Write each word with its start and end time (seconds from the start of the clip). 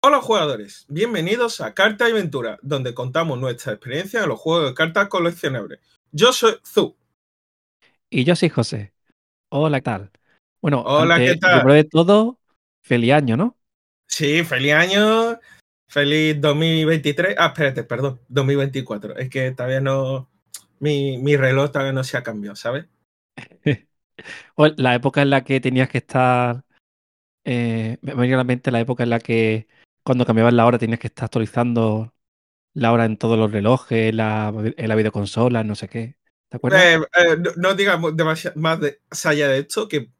Hola 0.00 0.20
jugadores, 0.20 0.86
bienvenidos 0.88 1.60
a 1.60 1.74
Carta 1.74 2.08
y 2.08 2.12
Aventura, 2.12 2.60
donde 2.62 2.94
contamos 2.94 3.36
nuestra 3.38 3.72
experiencia 3.72 4.22
en 4.22 4.28
los 4.28 4.38
juegos 4.38 4.68
de 4.68 4.74
cartas 4.74 5.08
coleccionables. 5.08 5.80
Yo 6.12 6.32
soy 6.32 6.54
Zu. 6.64 6.96
Y 8.08 8.22
yo 8.22 8.36
soy 8.36 8.48
José. 8.48 8.92
Hola, 9.48 9.80
¿qué 9.80 9.84
tal? 9.84 10.10
Bueno, 10.62 10.82
Hola, 10.82 11.18
¿qué 11.18 11.34
tal? 11.36 11.66
de 11.66 11.82
todo, 11.82 12.38
feliz 12.82 13.12
año, 13.12 13.36
¿no? 13.36 13.56
Sí, 14.06 14.44
feliz 14.44 14.72
año, 14.72 15.38
feliz 15.88 16.40
2023. 16.40 17.34
Ah, 17.36 17.48
espérate, 17.48 17.82
perdón, 17.82 18.20
2024. 18.28 19.16
Es 19.16 19.28
que 19.28 19.50
todavía 19.50 19.80
no, 19.80 20.30
mi, 20.78 21.18
mi 21.18 21.36
reloj 21.36 21.72
todavía 21.72 21.92
no 21.92 22.04
se 22.04 22.16
ha 22.16 22.22
cambiado, 22.22 22.54
¿sabes? 22.54 22.86
La 24.76 24.94
época 24.94 25.22
en 25.22 25.30
la 25.30 25.44
que 25.44 25.60
tenías 25.60 25.88
que 25.88 25.98
estar. 25.98 26.64
eh, 27.44 27.98
me 28.02 28.14
venía 28.14 28.36
a 28.36 28.38
la 28.38 28.44
mente 28.44 28.70
la 28.70 28.80
época 28.80 29.02
en 29.04 29.10
la 29.10 29.20
que 29.20 29.68
cuando 30.08 30.26
cambiabas 30.26 30.54
la 30.54 30.66
hora 30.66 30.78
tenías 30.78 31.00
que 31.00 31.08
estar 31.08 31.26
actualizando 31.26 32.14
la 32.74 32.92
hora 32.92 33.04
en 33.06 33.18
todos 33.18 33.38
los 33.38 33.52
relojes, 33.52 34.14
la, 34.14 34.52
en 34.76 34.88
la 34.88 34.96
videoconsola, 34.96 35.64
no 35.64 35.74
sé 35.76 35.88
qué. 35.88 36.16
¿Te 36.48 36.58
acuerdas? 36.58 36.84
Eh, 36.84 36.98
eh, 37.16 37.36
no, 37.38 37.50
no 37.56 37.74
digamos 37.74 38.16
demasiado 38.16 38.58
más 38.60 38.80
de, 38.80 39.00
más 39.10 39.26
allá 39.26 39.48
de 39.48 39.60
esto, 39.60 39.88
que 39.88 40.10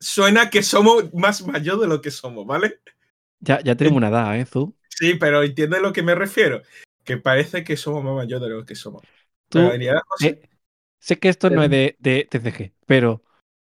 suena 0.00 0.50
que 0.50 0.62
somos 0.62 1.12
más 1.14 1.46
mayores 1.46 1.82
de 1.82 1.88
lo 1.88 2.02
que 2.02 2.10
somos, 2.12 2.46
¿vale? 2.46 2.80
Ya, 3.40 3.60
ya 3.62 3.76
tenemos 3.76 3.98
una 3.98 4.08
edad, 4.08 4.38
¿eh, 4.38 4.44
Zu? 4.46 4.76
Sí, 4.88 5.14
pero 5.14 5.42
entiendes 5.42 5.80
a 5.80 5.82
lo 5.82 5.92
que 5.92 6.02
me 6.02 6.14
refiero, 6.14 6.62
que 7.04 7.16
parece 7.16 7.64
que 7.64 7.76
somos 7.76 8.04
más 8.04 8.14
mayores 8.14 8.48
de 8.48 8.54
lo 8.54 8.64
que 8.66 8.74
somos. 8.76 9.04
Eh, 10.18 10.40
sé 11.00 11.18
que 11.18 11.28
esto 11.28 11.50
no 11.50 11.62
es 11.62 11.70
de, 11.70 11.96
de 12.00 12.26
TCG, 12.30 12.74
pero 12.86 13.22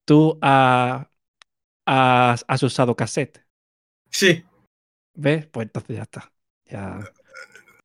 tú 0.04 0.38
ha- 0.42 1.10
has, 1.86 2.44
has 2.48 2.62
usado 2.64 2.96
cassette. 2.96 3.44
Sí, 4.10 4.44
¿Ves? 5.14 5.46
Pues 5.46 5.66
entonces 5.66 5.96
ya 5.96 6.02
está. 6.02 6.32
Ya. 6.66 6.98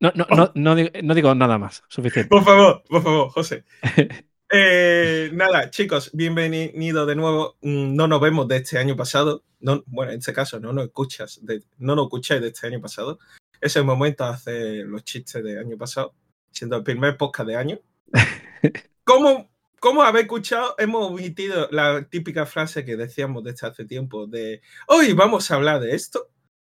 No, 0.00 0.12
no, 0.14 0.26
no, 0.30 0.52
no, 0.54 0.74
digo, 0.74 0.90
no 1.02 1.14
digo 1.14 1.34
nada 1.34 1.58
más. 1.58 1.82
Suficiente. 1.88 2.28
por 2.28 2.44
favor, 2.44 2.82
por 2.88 3.02
favor, 3.02 3.30
José. 3.30 3.64
Eh, 4.52 5.30
nada, 5.32 5.70
chicos, 5.70 6.10
bienvenido 6.12 7.06
de 7.06 7.14
nuevo. 7.14 7.56
Mm, 7.62 7.94
No 7.94 8.08
nos 8.08 8.20
vemos 8.20 8.48
de 8.48 8.56
este 8.56 8.78
año 8.78 8.96
pasado. 8.96 9.44
No, 9.60 9.84
bueno, 9.86 10.10
en 10.10 10.18
este 10.18 10.32
caso 10.32 10.58
no 10.58 10.72
nos 10.72 10.86
escuchas, 10.86 11.38
de, 11.42 11.62
no 11.78 11.94
nos 11.94 12.06
escucháis 12.06 12.40
de 12.42 12.48
este 12.48 12.66
año 12.66 12.80
pasado. 12.80 13.20
Es 13.60 13.76
el 13.76 13.84
momento 13.84 14.24
de 14.24 14.30
hacer 14.30 14.86
los 14.86 15.04
chistes 15.04 15.44
de 15.44 15.56
año 15.60 15.76
pasado, 15.78 16.16
siendo 16.50 16.76
el 16.78 16.82
primer 16.82 17.16
podcast 17.16 17.46
de 17.48 17.54
año. 17.54 17.78
¿Cómo, 19.04 19.52
cómo 19.78 20.02
habéis 20.02 20.24
escuchado? 20.24 20.74
Hemos 20.78 21.12
omitido 21.12 21.68
la 21.70 22.08
típica 22.08 22.44
frase 22.44 22.84
que 22.84 22.96
decíamos 22.96 23.44
desde 23.44 23.68
hace 23.68 23.84
tiempo 23.84 24.26
de 24.26 24.62
hoy 24.88 25.12
vamos 25.12 25.48
a 25.52 25.54
hablar 25.54 25.78
de 25.80 25.94
esto. 25.94 26.28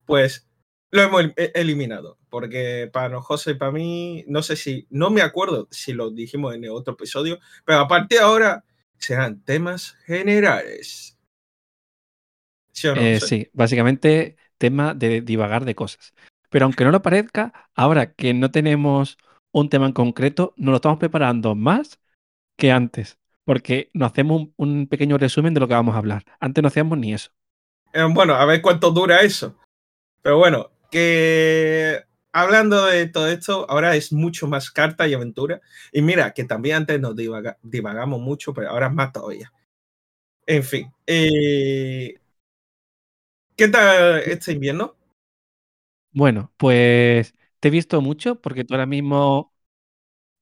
Pues 0.06 0.48
lo 0.92 1.02
hemos 1.02 1.22
el- 1.24 1.34
eliminado, 1.56 2.18
porque 2.30 2.90
para 2.92 3.20
José 3.22 3.52
y 3.52 3.56
para 3.56 3.72
mí, 3.72 4.24
no 4.28 4.44
sé 4.44 4.56
si, 4.56 4.88
no 4.90 5.10
me 5.10 5.22
acuerdo 5.22 5.68
si 5.72 5.94
lo 5.94 6.12
dijimos 6.12 6.56
en 6.56 6.64
el 6.66 6.72
otro 6.72 6.94
episodio, 6.94 7.40
pero 7.66 7.80
a 7.80 7.88
partir 7.88 8.20
de 8.20 8.24
ahora 8.26 8.64
serán 8.98 9.44
temas 9.44 9.96
generales. 10.06 11.18
¿Sí 12.72 12.88
o 12.88 12.96
no? 12.96 13.02
Eh, 13.02 13.20
sí, 13.20 13.50
básicamente 13.54 14.38
tema 14.58 14.94
de 14.94 15.22
divagar 15.22 15.66
de 15.66 15.76
cosas. 15.76 16.14
Pero 16.50 16.66
aunque 16.66 16.84
no 16.84 16.92
lo 16.92 17.02
parezca, 17.02 17.70
ahora 17.76 18.14
que 18.14 18.34
no 18.34 18.52
tenemos 18.52 19.18
un 19.52 19.70
tema 19.70 19.88
en 19.88 19.94
concreto, 19.94 20.54
nos 20.58 20.72
lo 20.72 20.76
estamos 20.78 21.00
preparando 21.00 21.56
más 21.56 22.00
que 22.58 22.72
antes. 22.72 23.20
Porque 23.46 23.90
nos 23.94 24.12
hacemos 24.12 24.42
un, 24.42 24.54
un 24.58 24.88
pequeño 24.88 25.18
resumen 25.18 25.54
de 25.54 25.60
lo 25.60 25.68
que 25.68 25.74
vamos 25.74 25.96
a 25.96 26.00
hablar. 26.00 26.24
Antes 26.40 26.62
no 26.62 26.68
hacíamos 26.70 26.98
ni 26.98 27.14
eso. 27.14 27.32
Eh, 27.94 28.04
bueno, 28.12 28.34
a 28.36 28.46
ver 28.46 28.62
cuánto 28.62 28.92
dura 28.92 29.22
eso. 29.22 29.56
Pero 30.24 30.40
bueno, 30.40 30.72
que 30.92 32.02
hablando 32.34 32.86
de 32.88 33.08
todo 33.10 33.30
esto, 33.30 33.68
ahora 33.70 33.96
es 33.98 34.14
mucho 34.14 34.48
más 34.48 34.72
carta 34.72 35.08
y 35.08 35.16
aventura. 35.16 35.62
Y 35.94 36.04
mira, 36.04 36.34
que 36.34 36.46
también 36.46 36.78
antes 36.78 37.02
nos 37.02 37.16
divaga- 37.18 37.60
divagamos 37.64 38.22
mucho, 38.22 38.54
pero 38.54 38.70
ahora 38.72 38.88
es 38.90 38.94
más 38.94 39.14
todavía. 39.14 39.54
En 40.48 40.64
fin. 40.64 40.92
eh, 41.08 42.16
¿Qué 43.56 43.68
tal 43.68 44.20
este 44.26 44.52
invierno? 44.54 44.96
Bueno, 46.12 46.54
pues 46.58 47.34
te 47.60 47.70
he 47.70 47.72
visto 47.72 48.02
mucho 48.02 48.40
porque 48.40 48.64
tú 48.64 48.74
ahora 48.76 48.86
mismo, 48.86 49.54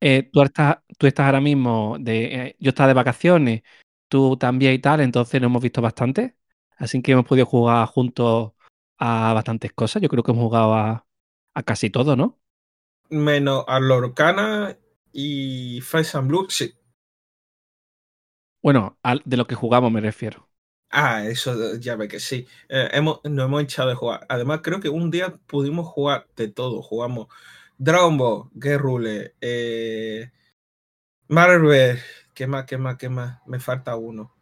eh, 0.02 0.24
tú, 0.32 0.42
estás, 0.44 0.80
tú 0.98 1.08
estás 1.08 1.28
ahora 1.28 1.42
mismo, 1.42 1.98
eh, 2.06 2.56
yo 2.60 2.70
estaba 2.70 2.88
de 2.90 2.94
vacaciones, 2.96 3.64
tú 4.10 4.38
también 4.38 4.74
y 4.76 4.80
tal, 4.80 5.02
entonces 5.02 5.42
nos 5.42 5.50
hemos 5.50 5.64
visto 5.64 5.82
bastante. 5.82 6.38
Así 6.78 7.02
que 7.02 7.14
hemos 7.14 7.26
podido 7.26 7.46
jugar 7.48 7.88
juntos 7.88 8.54
a 9.02 9.34
bastantes 9.36 9.74
cosas. 9.74 10.04
Yo 10.04 10.10
creo 10.10 10.24
que 10.24 10.32
hemos 10.34 10.44
jugado 10.46 10.76
a, 10.76 11.08
a 11.56 11.64
casi 11.64 11.92
todo, 11.92 12.18
¿no? 12.18 12.40
Menos 13.12 13.64
a 13.68 13.80
Lorcana 13.80 14.76
y 15.14 15.82
Face 15.82 16.18
and 16.18 16.28
Blue, 16.30 16.48
sí. 16.50 16.74
Bueno, 18.64 18.98
al- 19.04 19.22
de 19.26 19.38
lo 19.38 19.46
que 19.48 19.54
jugamos 19.56 19.92
me 19.92 20.02
refiero. 20.02 20.50
Ah, 20.94 21.26
eso 21.26 21.76
ya 21.80 21.96
ve 21.96 22.08
que 22.10 22.20
sí. 22.20 22.46
Eh, 22.70 22.90
hemos, 22.94 23.22
nos 23.24 23.46
hemos 23.46 23.64
echado 23.64 23.90
de 23.90 23.96
jugar. 23.96 24.26
Además, 24.30 24.60
creo 24.62 24.82
que 24.82 24.90
un 24.90 25.10
día 25.10 25.38
pudimos 25.48 25.88
jugar 25.88 26.28
de 26.36 26.50
todo. 26.50 26.82
Jugamos 26.82 27.28
Dragon 27.78 28.18
Ball, 28.18 28.50
Guerrule, 28.54 29.36
eh, 29.42 30.32
Marvel. 31.30 32.00
¿Qué 32.36 32.48
más, 32.48 32.66
qué 32.66 32.78
más, 32.78 32.98
qué 32.98 33.10
más? 33.10 33.40
Me 33.48 33.60
falta 33.60 33.96
uno. 33.96 34.36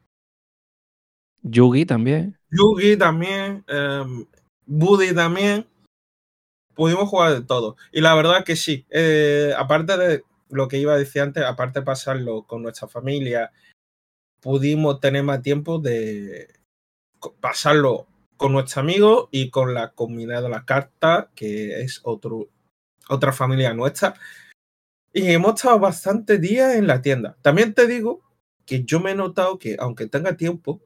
Yugi 1.44 1.86
también. 1.86 2.38
Yugi 2.52 2.98
también, 2.98 3.64
eh, 3.68 4.04
Buddy 4.70 5.16
también. 5.16 5.68
Pudimos 6.76 7.10
jugar 7.10 7.34
de 7.34 7.42
todo. 7.42 7.76
Y 7.92 8.02
la 8.02 8.14
verdad 8.16 8.46
que 8.46 8.56
sí. 8.56 8.86
eh, 8.92 9.54
aparte 9.58 9.98
de 9.98 10.24
lo 10.50 10.68
que 10.68 10.78
iba 10.78 10.94
a 10.94 10.98
decir 10.98 11.24
antes, 11.24 11.44
aparte 11.44 11.80
de 11.80 11.86
pasarlo 11.86 12.44
con 12.44 12.62
nuestra 12.62 12.88
familia, 12.88 13.52
pudimos 14.40 15.00
tener 15.00 15.24
más 15.24 15.42
tiempo 15.42 15.80
de 15.80 16.48
pasarlo 17.42 18.08
con 18.38 18.54
nuestros 18.54 18.78
amigos 18.78 19.28
y 19.32 19.50
con 19.50 19.74
la 19.74 19.92
comunidad 19.92 20.44
de 20.44 20.50
las 20.50 20.64
cartas, 20.64 21.28
que 21.36 21.82
es 21.82 22.00
otro, 22.04 22.48
otra 23.10 23.34
familia 23.34 23.74
nuestra. 23.74 24.14
Y 25.12 25.32
hemos 25.32 25.56
estado 25.56 25.80
bastantes 25.80 26.40
días 26.40 26.76
en 26.76 26.88
la 26.88 27.02
tienda. 27.02 27.38
También 27.42 27.74
te 27.74 27.88
digo 27.88 28.22
que 28.66 28.84
yo 28.84 29.00
me 29.00 29.12
he 29.12 29.16
notado 29.16 29.58
que, 29.58 29.76
aunque 29.80 30.06
tenga 30.06 30.38
tiempo, 30.38 30.80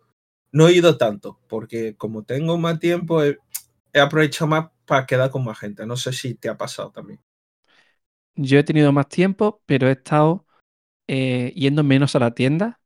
no 0.54 0.68
he 0.68 0.74
ido 0.74 0.98
tanto, 0.98 1.40
porque 1.50 1.96
como 1.96 2.24
tengo 2.24 2.58
más 2.58 2.80
tiempo, 2.80 3.22
he, 3.94 4.00
he 4.00 4.02
aprovechado 4.02 4.48
más 4.48 4.70
para 4.86 5.06
quedar 5.06 5.30
con 5.30 5.44
más 5.44 5.60
gente. 5.60 5.86
No 5.86 5.96
sé 5.96 6.12
si 6.14 6.36
te 6.36 6.50
ha 6.50 6.58
pasado 6.58 6.92
también. 6.92 7.22
Yo 8.36 8.58
he 8.60 8.64
tenido 8.64 8.92
más 8.92 9.08
tiempo, 9.08 9.62
pero 9.66 9.88
he 9.88 9.92
estado 9.92 10.46
eh, 11.08 11.54
yendo 11.56 11.84
menos 11.84 12.16
a 12.16 12.20
la 12.20 12.34
tienda. 12.34 12.82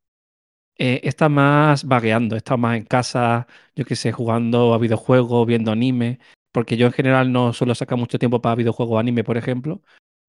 Eh, 0.77 1.01
he 1.03 1.29
más 1.29 1.85
vagueando, 1.85 2.35
he 2.35 2.37
estado 2.37 2.59
más 2.59 2.77
en 2.77 2.85
casa, 2.85 3.47
yo 3.75 3.85
qué 3.85 3.95
sé, 3.95 4.11
jugando 4.11 4.73
a 4.73 4.77
videojuegos, 4.77 5.47
viendo 5.47 5.71
anime, 5.71 6.19
porque 6.51 6.77
yo 6.77 6.85
en 6.87 6.93
general 6.93 7.31
no 7.31 7.53
suelo 7.53 7.73
sacar 7.73 7.97
mucho 7.97 8.19
tiempo 8.19 8.41
para 8.41 8.55
videojuegos 8.55 8.99
anime, 8.99 9.23
por 9.23 9.37
ejemplo, 9.37 9.81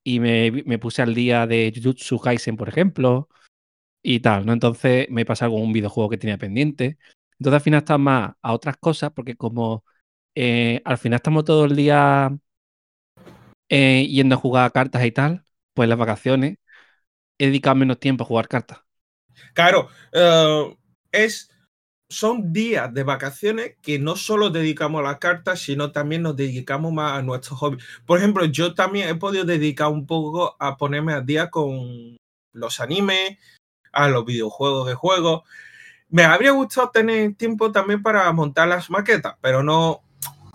y 0.05 0.21
me, 0.21 0.79
puse 0.79 1.03
al 1.03 1.15
día 1.15 1.47
de 1.47 1.73
Jujutsu 1.75 2.19
Kaisen, 2.19 2.57
por 2.57 2.69
ejemplo, 2.69 3.29
y 4.03 4.21
tal, 4.21 4.47
¿no? 4.47 4.53
Entonces 4.53 5.09
me 5.11 5.27
pasa 5.27 5.47
algún 5.47 5.73
videojuego 5.73 6.11
que 6.11 6.19
tenía 6.19 6.39
pendiente. 6.39 6.99
Entonces 7.39 7.55
al 7.57 7.63
final 7.63 7.79
está 7.79 7.99
más 7.99 8.35
a 8.43 8.55
otras 8.55 8.77
cosas, 8.79 9.13
porque 9.13 9.37
como 9.37 9.85
eh, 10.41 10.83
al 10.85 10.99
final 10.99 11.17
estamos 11.17 11.45
todo 11.45 11.65
el 11.65 11.75
día 11.75 12.31
eh, 13.69 14.07
yendo 14.07 14.37
a 14.37 14.39
jugar 14.39 14.71
cartas 14.71 15.05
y 15.05 15.11
tal, 15.11 15.45
pues 15.75 15.89
las 15.89 15.99
vacaciones 15.99 16.59
he 17.39 17.47
dedicado 17.47 17.75
menos 17.75 17.99
tiempo 17.99 18.23
a 18.23 18.27
jugar 18.29 18.47
cartas. 18.47 18.79
Claro, 19.53 19.89
eh, 20.13 20.77
es, 21.11 21.51
son 22.09 22.53
días 22.53 22.95
de 22.95 23.03
vacaciones 23.03 23.75
que 23.83 23.99
no 23.99 24.15
solo 24.15 24.51
dedicamos 24.51 25.01
a 25.01 25.09
las 25.09 25.19
cartas, 25.19 25.59
sino 25.59 25.91
también 25.91 26.23
nos 26.23 26.37
dedicamos 26.37 26.93
más 26.93 27.19
a 27.19 27.23
nuestros 27.23 27.59
hobbies. 27.59 27.85
Por 28.07 28.19
ejemplo, 28.19 28.45
yo 28.45 28.75
también 28.75 29.09
he 29.09 29.17
podido 29.17 29.45
dedicar 29.45 29.89
un 29.89 30.07
poco 30.07 30.55
a 30.61 30.77
ponerme 30.77 31.15
al 31.15 31.27
día 31.27 31.51
con 31.51 32.17
los 32.53 32.79
animes, 32.79 33.39
a 33.91 34.09
los 34.09 34.25
videojuegos 34.25 34.87
de 34.87 34.95
juegos. 34.95 35.43
Me 36.09 36.23
habría 36.23 36.53
gustado 36.53 36.91
tener 36.91 37.35
tiempo 37.35 37.73
también 37.73 38.05
para 38.05 38.31
montar 38.33 38.69
las 38.69 38.89
maquetas, 38.89 39.35
pero 39.41 39.65
no, 39.65 40.05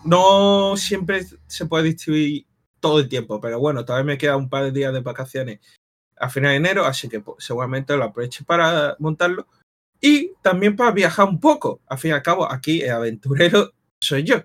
no 0.05 0.75
siempre 0.77 1.25
se 1.47 1.65
puede 1.65 1.85
distribuir 1.85 2.45
todo 2.79 2.99
el 2.99 3.09
tiempo. 3.09 3.39
Pero 3.39 3.59
bueno, 3.59 3.85
todavía 3.85 4.13
me 4.13 4.17
queda 4.17 4.37
un 4.37 4.49
par 4.49 4.65
de 4.65 4.71
días 4.71 4.93
de 4.93 4.99
vacaciones 4.99 5.59
a 6.17 6.29
final 6.29 6.51
de 6.51 6.57
enero, 6.57 6.85
así 6.85 7.09
que 7.09 7.19
pues, 7.19 7.43
seguramente 7.43 7.95
lo 7.97 8.05
aproveche 8.05 8.43
para 8.43 8.95
montarlo. 8.99 9.47
Y 10.01 10.31
también 10.41 10.75
para 10.75 10.91
viajar 10.91 11.27
un 11.27 11.39
poco. 11.39 11.81
Al 11.87 11.97
fin 11.97 12.11
y 12.11 12.13
al 12.13 12.21
cabo, 12.21 12.51
aquí 12.51 12.81
el 12.81 12.91
aventurero 12.91 13.71
soy 14.01 14.23
yo. 14.23 14.43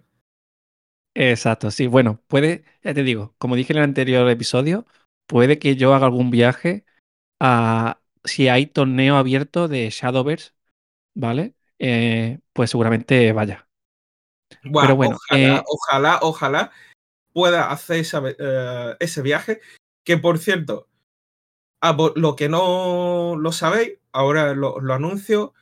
Exacto, 1.14 1.70
sí. 1.72 1.88
Bueno, 1.88 2.22
puede, 2.28 2.64
ya 2.82 2.94
te 2.94 3.02
digo, 3.02 3.34
como 3.38 3.56
dije 3.56 3.72
en 3.72 3.78
el 3.78 3.84
anterior 3.84 4.28
episodio, 4.28 4.87
puede 5.26 5.58
que 5.58 5.75
yo 5.75 5.94
haga 5.94 6.06
algún 6.06 6.31
viaje 6.31 6.84
a 7.40 8.00
si 8.25 8.49
hay 8.49 8.66
torneo 8.66 9.16
abierto 9.16 9.66
de 9.66 9.90
Shadowverse, 9.90 10.52
¿vale? 11.14 11.54
Eh, 11.78 12.38
pues 12.52 12.70
seguramente 12.70 13.32
vaya. 13.32 13.67
Pero 14.82 14.96
bueno, 14.96 15.16
ojalá, 15.16 15.56
eh, 15.58 15.62
ojalá, 15.66 16.18
ojalá 16.22 16.70
pueda 17.32 17.70
hacer 17.70 17.98
esa, 17.98 18.22
eh, 18.26 18.96
ese 19.00 19.22
viaje. 19.22 19.60
Que 20.04 20.16
por 20.18 20.38
cierto, 20.38 20.88
a 21.80 21.96
vo- 21.96 22.12
lo 22.16 22.34
que 22.36 22.48
no 22.48 23.36
lo 23.38 23.52
sabéis, 23.52 23.94
ahora 24.12 24.54
lo, 24.54 24.80
lo 24.80 24.94
anuncio, 24.94 25.54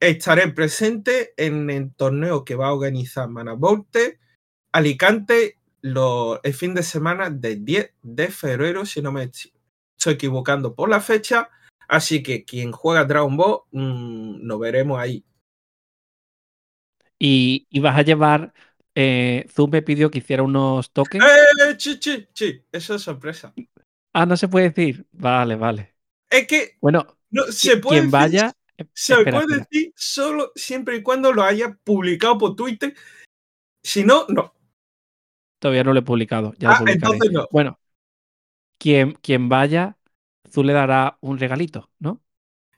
estaré 0.00 0.48
presente 0.48 1.32
en 1.36 1.70
el 1.70 1.94
torneo 1.94 2.44
que 2.44 2.56
va 2.56 2.68
a 2.68 2.74
organizar 2.74 3.28
Manabolte, 3.28 4.18
Alicante, 4.72 5.58
lo- 5.80 6.42
el 6.42 6.54
fin 6.54 6.74
de 6.74 6.82
semana 6.82 7.30
del 7.30 7.64
10 7.64 7.92
de 8.02 8.28
febrero, 8.28 8.84
si 8.86 9.02
no 9.02 9.12
me 9.12 9.24
estoy 9.24 10.14
equivocando 10.14 10.74
por 10.74 10.88
la 10.88 11.00
fecha. 11.00 11.50
Así 11.88 12.22
que 12.22 12.44
quien 12.44 12.72
juega 12.72 13.04
Dragon 13.04 13.36
Ball, 13.36 13.60
mm, 13.72 14.46
nos 14.46 14.58
veremos 14.58 14.98
ahí. 14.98 15.24
Y, 17.22 17.66
y 17.70 17.80
vas 17.80 17.96
a 17.98 18.02
llevar. 18.02 18.52
eh, 18.94 19.46
Zoom 19.50 19.70
me 19.70 19.82
pidió 19.82 20.10
que 20.10 20.18
hiciera 20.18 20.42
unos 20.42 20.92
tokens. 20.92 21.24
¡Eh, 21.24 21.76
chi, 21.76 21.98
chi, 21.98 22.26
chi! 22.32 22.64
Eso 22.72 22.94
es 22.96 23.02
sorpresa. 23.02 23.54
Ah, 24.12 24.26
no 24.26 24.36
se 24.36 24.48
puede 24.48 24.70
decir. 24.70 25.06
Vale, 25.12 25.56
vale. 25.56 25.94
Es 26.30 26.46
que 26.46 26.78
Bueno, 26.80 27.06
no, 27.30 27.44
se 27.44 27.76
puede 27.76 28.00
quien 28.00 28.06
decir, 28.06 28.12
vaya. 28.12 28.52
eh, 28.76 28.86
se 28.94 29.14
espera, 29.14 29.38
puede 29.38 29.46
espera. 29.46 29.68
decir 29.70 29.92
solo 29.96 30.52
siempre 30.54 30.96
y 30.96 31.02
cuando 31.02 31.32
lo 31.32 31.42
haya 31.42 31.78
publicado 31.84 32.38
por 32.38 32.56
Twitter. 32.56 32.94
Si 33.82 34.04
no, 34.04 34.26
no. 34.28 34.54
Todavía 35.58 35.84
no 35.84 35.92
lo 35.92 36.00
he 36.00 36.02
publicado. 36.02 36.52
Ya 36.58 36.68
lo 36.68 36.74
Ah, 36.74 36.76
publicaré. 36.76 37.14
entonces 37.14 37.30
no. 37.32 37.46
Bueno, 37.50 37.78
quien, 38.78 39.12
quien 39.14 39.48
vaya, 39.48 39.98
tú 40.52 40.64
le 40.64 40.72
darás 40.72 41.12
un 41.20 41.38
regalito, 41.38 41.90
¿no? 41.98 42.22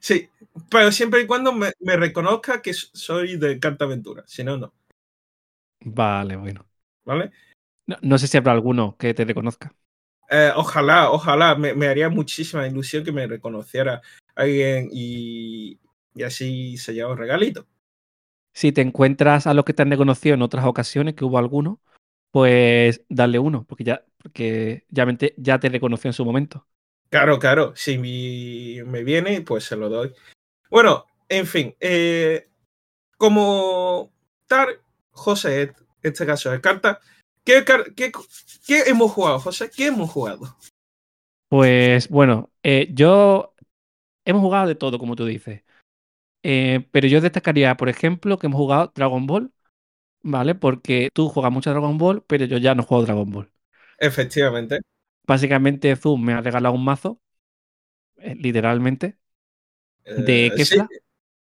Sí, 0.00 0.29
pero 0.71 0.93
siempre 0.93 1.23
y 1.23 1.27
cuando 1.27 1.53
me, 1.53 1.73
me 1.81 1.97
reconozca 1.97 2.62
que 2.62 2.73
soy 2.75 3.37
de 3.37 3.59
Cartaventura. 3.61 4.25
Si 4.27 4.45
no, 4.45 4.56
no. 4.56 4.75
Vale, 5.85 6.37
bueno. 6.37 6.69
¿Vale? 7.05 7.33
No, 7.87 7.97
no 8.03 8.19
sé 8.19 8.27
si 8.29 8.37
habrá 8.37 8.53
alguno 8.53 8.97
que 8.99 9.15
te 9.15 9.25
reconozca. 9.25 9.75
Eh, 10.31 10.53
ojalá, 10.56 11.11
ojalá. 11.11 11.55
Me, 11.55 11.75
me 11.75 11.87
haría 11.89 12.09
muchísima 12.09 12.67
ilusión 12.67 13.05
que 13.05 13.12
me 13.12 13.27
reconociera 13.27 14.01
alguien 14.35 14.89
y, 14.93 15.81
y 16.15 16.23
así 16.23 16.77
se 16.79 16.95
lleva 16.95 17.12
un 17.12 17.19
regalito. 17.19 17.67
Si 18.53 18.73
te 18.73 18.81
encuentras 18.83 19.47
a 19.47 19.55
los 19.55 19.65
que 19.65 19.73
te 19.75 19.83
han 19.83 19.91
reconocido 19.91 20.35
en 20.35 20.43
otras 20.43 20.65
ocasiones, 20.67 21.15
que 21.15 21.25
hubo 21.25 21.39
alguno, 21.39 21.81
pues 22.31 23.05
dale 23.09 23.39
uno, 23.39 23.65
porque 23.67 23.85
ya, 23.85 24.05
porque 24.19 24.87
ya, 24.91 25.06
mente- 25.06 25.35
ya 25.39 25.59
te 25.61 25.69
reconoció 25.69 26.09
en 26.09 26.15
su 26.15 26.25
momento. 26.25 26.67
Claro, 27.11 27.39
claro. 27.39 27.73
Si 27.77 27.97
me 27.99 29.05
viene, 29.05 29.41
pues 29.43 29.65
se 29.65 29.77
lo 29.77 29.89
doy. 29.89 30.12
Bueno, 30.75 31.06
en 31.29 31.47
fin. 31.47 31.76
eh, 31.79 32.49
como 33.17 34.12
tal, 34.49 34.81
José, 35.12 35.62
en 35.62 35.75
este 36.03 36.26
caso 36.26 36.50
de 36.50 36.61
carta, 36.61 36.99
¿qué, 37.44 37.65
car- 37.65 37.94
qué, 37.94 38.11
qué 38.67 38.81
hemos 38.88 39.12
jugado, 39.12 39.38
José? 39.38 39.71
¿Qué 39.71 39.87
hemos 39.87 40.11
jugado? 40.11 40.56
Pues 41.47 42.09
bueno, 42.09 42.50
eh, 42.65 42.88
yo 42.93 43.55
hemos 44.25 44.43
jugado 44.43 44.69
de 44.69 44.75
todo, 44.75 44.99
como 44.99 45.17
tú 45.17 45.26
dices. 45.26 45.62
Eh, 46.43 46.88
pero 46.93 47.09
yo 47.09 47.20
destacaría, 47.20 47.77
por 47.77 47.88
ejemplo, 47.88 48.38
que 48.38 48.49
hemos 48.49 48.59
jugado 48.59 48.93
Dragon 48.94 49.27
Ball, 49.27 49.53
¿vale? 50.23 50.55
Porque 50.55 51.11
tú 51.15 51.29
juegas 51.29 51.53
mucho 51.53 51.70
Dragon 51.70 51.99
Ball, 51.99 52.25
pero 52.27 52.47
yo 52.47 52.59
ya 52.59 52.75
no 52.75 52.85
juego 52.85 53.05
Dragon 53.05 53.31
Ball. 53.31 53.53
Efectivamente. 53.99 54.81
Básicamente, 55.27 55.94
Zoom 55.97 56.23
me 56.25 56.32
ha 56.35 56.41
regalado 56.41 56.75
un 56.75 56.85
mazo, 56.85 57.20
eh, 58.19 58.35
literalmente, 58.37 59.19
de 60.05 60.51
Eh, 60.51 60.59
sí, 60.59 60.77
Kefla. 60.77 60.89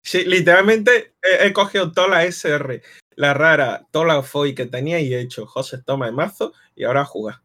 sí, 0.03 0.25
literalmente 0.25 1.15
he, 1.21 1.51
cogido 1.53 1.91
toda 1.91 2.07
la 2.07 2.25
SR, 2.25 2.81
la 3.15 3.33
rara, 3.33 3.87
toda 3.91 4.05
la 4.05 4.19
FOI 4.19 4.55
que 4.55 4.65
tenía 4.65 4.99
y 4.99 5.13
he 5.13 5.19
hecho, 5.21 5.45
José, 5.45 5.81
toma 5.83 6.07
el 6.07 6.13
mazo 6.13 6.53
y 6.75 6.83
ahora 6.83 7.05
juega. 7.05 7.43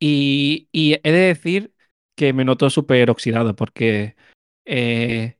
Y, 0.00 0.68
y 0.72 0.94
he 0.94 1.12
de 1.12 1.18
decir 1.18 1.72
que 2.14 2.32
me 2.32 2.44
noto 2.44 2.70
súper 2.70 3.10
oxidado 3.10 3.54
porque 3.56 4.16
eh, 4.64 5.36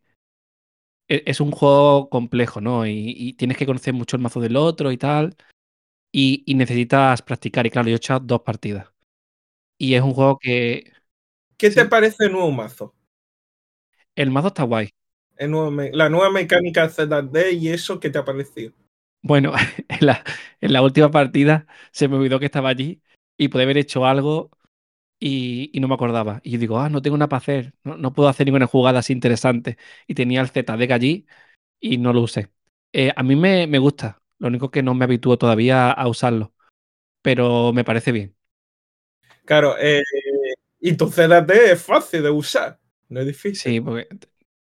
e- 1.09 1.23
es 1.27 1.41
un 1.41 1.51
juego 1.53 2.09
complejo, 2.09 2.61
¿no? 2.61 2.87
Y, 2.87 3.15
y 3.17 3.33
tienes 3.35 3.57
que 3.57 3.67
conocer 3.67 3.95
mucho 3.95 4.17
el 4.17 4.23
mazo 4.23 4.41
del 4.41 4.57
otro 4.57 4.93
y 4.93 4.99
tal. 4.99 5.37
Y, 6.13 6.43
y 6.47 6.55
necesitas 6.55 7.23
practicar. 7.23 7.67
Y 7.67 7.71
claro, 7.71 7.89
yo 7.89 7.95
he 7.95 7.99
echado 7.99 8.21
dos 8.21 8.43
partidas. 8.43 8.89
Y 9.79 9.95
es 9.95 10.03
un 10.03 10.15
juego 10.15 10.39
que 10.39 10.93
¿Qué 11.57 11.71
te 11.71 11.85
parece 11.87 12.27
el 12.27 12.33
nuevo 12.33 12.51
mazo? 12.53 12.95
El 14.19 14.31
mazo 14.31 14.49
está 14.49 14.65
guay. 14.65 14.91
El 15.37 15.53
nuevo 15.53 15.71
me- 15.71 15.91
la 15.91 16.11
nueva 16.11 16.29
mecánica 16.31 16.87
ZD 16.91 17.53
y 17.53 17.69
eso, 17.71 17.99
¿qué 17.99 18.11
te 18.11 18.19
ha 18.19 18.27
parecido? 18.27 18.75
Bueno, 19.23 19.53
en 19.89 20.07
la, 20.07 20.25
en 20.61 20.73
la 20.73 20.83
última 20.83 21.11
partida 21.11 21.67
se 21.93 22.09
me 22.09 22.17
olvidó 22.17 22.39
que 22.39 22.47
estaba 22.47 22.69
allí 22.71 23.03
y 23.37 23.49
pude 23.49 23.65
haber 23.65 23.79
hecho 23.79 24.07
algo 24.07 24.51
y, 25.21 25.71
y 25.75 25.81
no 25.81 25.89
me 25.89 25.95
acordaba. 25.95 26.41
Y 26.45 26.53
yo 26.53 26.59
digo, 26.61 26.81
ah, 26.81 26.91
no 26.91 27.03
tengo 27.03 27.17
nada 27.19 27.29
para 27.31 27.39
hacer, 27.41 27.75
no, 27.85 27.97
no 27.99 28.15
puedo 28.15 28.29
hacer 28.31 28.47
ninguna 28.47 28.67
jugada 28.67 29.01
así 29.01 29.15
interesante. 29.15 29.79
Y 30.07 30.15
tenía 30.15 30.43
el 30.43 30.49
ZDEC 30.51 30.93
allí 30.93 31.27
y 31.81 31.99
no 31.99 32.13
lo 32.13 32.23
usé. 32.23 32.51
Eh, 32.93 33.13
a 33.17 33.23
mí 33.23 33.37
me, 33.37 33.67
me 33.67 33.79
gusta, 33.79 34.23
lo 34.39 34.49
único 34.49 34.71
que 34.73 34.83
no 34.83 34.95
me 34.95 35.05
habitúo 35.07 35.39
todavía 35.39 35.91
a 35.93 36.09
usarlo, 36.09 36.55
pero 37.23 37.73
me 37.75 37.85
parece 37.85 38.13
bien. 38.13 38.37
Claro, 39.45 39.77
eh, 39.79 40.03
y 40.81 40.97
tu 40.97 41.09
ZD 41.11 41.73
es 41.73 41.83
fácil 41.83 42.23
de 42.23 42.31
usar, 42.31 42.81
no 43.09 43.21
es 43.21 43.27
difícil. 43.27 43.73
Sí, 43.73 43.81
porque 43.81 44.09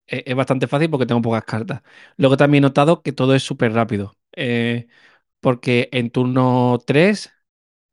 es, 0.07 0.35
bastante 0.37 0.67
fácil 0.69 0.91
porque 0.91 1.07
tengo 1.07 1.23
pocas 1.23 1.45
cartas. 1.45 1.83
Luego 2.17 2.37
también 2.37 2.65
he 2.65 2.67
notado 2.69 3.03
que 3.03 3.13
todo 3.13 3.35
es 3.35 3.43
súper 3.43 3.73
rápido, 3.73 4.17
eh, 4.37 4.87
porque 5.41 5.89
en 5.93 6.11
turno 6.11 6.79
3 6.87 7.33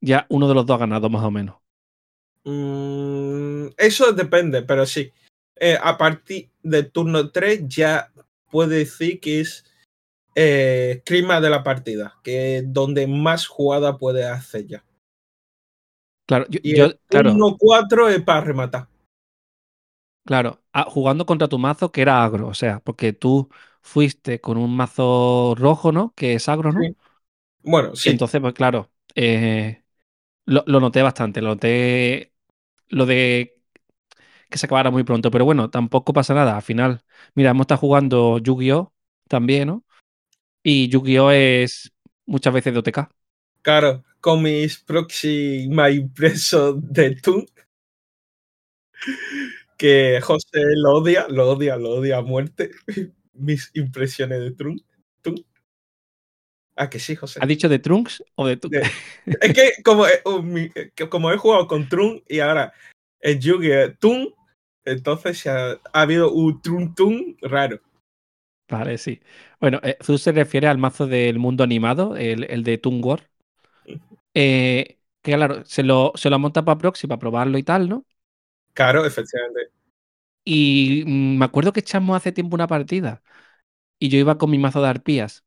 ya 0.02 0.28
uno 0.30 0.48
de 0.50 0.56
los 0.56 0.66
dos 0.66 0.76
ha 0.78 0.80
ganado 0.82 1.10
más 1.10 1.24
o 1.26 1.32
menos. 1.32 1.58
Mm, 2.44 3.68
eso 3.78 4.12
depende, 4.14 4.64
pero 4.64 4.86
sí. 4.86 5.12
Eh, 5.56 5.78
a 5.82 5.98
partir 5.98 6.50
del 6.64 6.92
turno 6.92 7.30
3 7.32 7.64
ya 7.68 8.12
puede 8.50 8.80
decir 8.80 9.20
que 9.20 9.42
es 9.42 9.64
eh, 10.36 11.02
clima 11.06 11.42
de 11.42 11.50
la 11.50 11.64
partida, 11.64 12.20
que 12.24 12.58
es 12.60 12.74
donde 12.74 13.08
más 13.08 13.48
jugada 13.48 13.98
puede 13.98 14.26
hacer 14.26 14.68
ya. 14.68 14.86
Claro, 16.26 16.46
yo, 16.50 16.60
Y 16.64 16.74
yo- 16.74 16.90
el 16.90 17.00
claro, 17.08 17.34
turno 17.34 17.56
4 17.60 18.10
es 18.10 18.22
para 18.24 18.42
rematar. 18.42 18.88
Claro, 20.26 20.64
ah, 20.74 20.86
jugando 20.90 21.26
contra 21.26 21.48
tu 21.48 21.58
mazo 21.60 21.92
que 21.92 22.02
era 22.02 22.24
agro, 22.24 22.48
o 22.48 22.54
sea, 22.54 22.80
porque 22.82 23.14
tú 23.14 23.50
fuiste 23.82 24.40
con 24.42 24.58
un 24.58 24.76
mazo 24.76 25.56
rojo, 25.58 25.92
¿no? 25.92 26.14
Que 26.16 26.34
es 26.36 26.50
agro, 26.50 26.72
¿no? 26.72 26.90
Sí. 26.90 26.96
Bueno, 27.64 27.96
sí. 27.96 28.12
entonces, 28.12 28.42
pues 28.42 28.54
claro, 28.54 28.92
eh, 29.16 29.84
lo, 30.46 30.64
lo 30.68 30.80
noté 30.80 31.02
bastante, 31.02 31.42
lo 31.42 31.50
noté 31.50 32.34
lo 32.90 33.06
de 33.06 33.62
que 34.50 34.58
se 34.58 34.66
acabara 34.68 34.92
muy 34.92 35.04
pronto, 35.04 35.32
pero 35.32 35.46
bueno, 35.46 35.70
tampoco 35.70 36.14
pasa 36.14 36.34
nada. 36.34 36.58
Al 36.58 36.64
final, 36.64 37.04
mira, 37.36 37.52
hemos 37.52 37.64
estado 37.66 37.80
jugando 37.82 38.38
Yu-Gi-Oh! 38.40 38.94
también, 39.30 39.68
¿no? 39.70 39.86
Y 40.64 40.90
Yu-Gi-Oh! 40.90 41.32
es 41.32 41.94
muchas 42.26 42.54
veces 42.54 42.74
de 42.74 42.80
OTK. 42.80 43.10
Claro, 43.64 44.04
con 44.20 44.44
mis 44.44 44.78
proxy 44.80 45.68
my 45.70 45.90
impreso 46.02 46.74
de 46.74 47.16
Toon. 47.16 47.46
Que 49.82 50.22
José 50.22 50.62
lo 50.76 50.92
odia, 51.00 51.26
lo 51.28 51.50
odia, 51.50 51.76
lo 51.76 51.90
odia 51.98 52.18
a 52.18 52.22
muerte. 52.22 52.70
Mis 53.34 53.72
impresiones 53.74 54.40
de 54.40 54.52
Toon. 54.52 54.78
Toon. 55.24 55.36
Ah, 56.76 56.90
que 56.90 57.00
sí, 57.00 57.16
José. 57.16 57.40
¿Has 57.42 57.48
dicho 57.48 57.68
de 57.68 57.80
Trunks 57.80 58.24
o 58.36 58.48
de 58.48 58.58
Trunks? 58.58 58.90
Es 59.42 59.54
que 59.54 59.84
como, 59.84 60.06
he- 60.08 60.22
uh, 60.26 60.42
mi- 60.42 60.70
que 60.96 61.10
como 61.10 61.32
he 61.32 61.38
jugado 61.38 61.68
con 61.68 61.90
Trun 61.90 62.24
y 62.28 62.40
ahora 62.40 62.74
el 63.20 63.40
Yugi 63.40 63.72
Tun, 64.00 64.34
entonces 64.86 65.46
ha, 65.48 65.72
ha 65.72 66.02
habido 66.02 66.32
un 66.32 66.62
Trun 66.62 66.94
Tun 66.96 67.38
raro. 67.42 67.80
Vale, 68.70 68.98
sí. 69.00 69.20
Bueno, 69.60 69.80
eh, 69.84 69.98
Zu 70.02 70.18
se 70.18 70.32
refiere 70.32 70.68
al 70.68 70.78
mazo 70.78 71.08
del 71.08 71.40
mundo 71.40 71.64
animado, 71.64 72.16
el, 72.16 72.46
el 72.50 72.64
de 72.64 72.78
Toon 72.78 73.02
War. 73.04 73.30
Eh, 74.34 75.00
que 75.22 75.34
claro, 75.34 75.66
se 75.66 75.84
lo, 75.84 76.14
se 76.16 76.30
lo 76.30 76.40
monta 76.40 76.64
para 76.66 76.78
Proxy 76.78 77.08
para 77.08 77.20
probarlo 77.20 77.58
y 77.58 77.64
tal, 77.64 77.90
¿no? 77.90 78.06
Claro, 78.74 79.06
efectivamente. 79.06 79.72
Y 80.44 81.04
me 81.08 81.46
acuerdo 81.46 81.72
que 81.74 81.82
echamos 81.82 82.16
hace 82.18 82.32
tiempo 82.32 82.56
una 82.56 82.68
partida 82.68 83.24
y 84.00 84.10
yo 84.10 84.20
iba 84.20 84.38
con 84.38 84.52
mi 84.52 84.60
mazo 84.60 84.82
de 84.84 84.90
arpías 84.90 85.46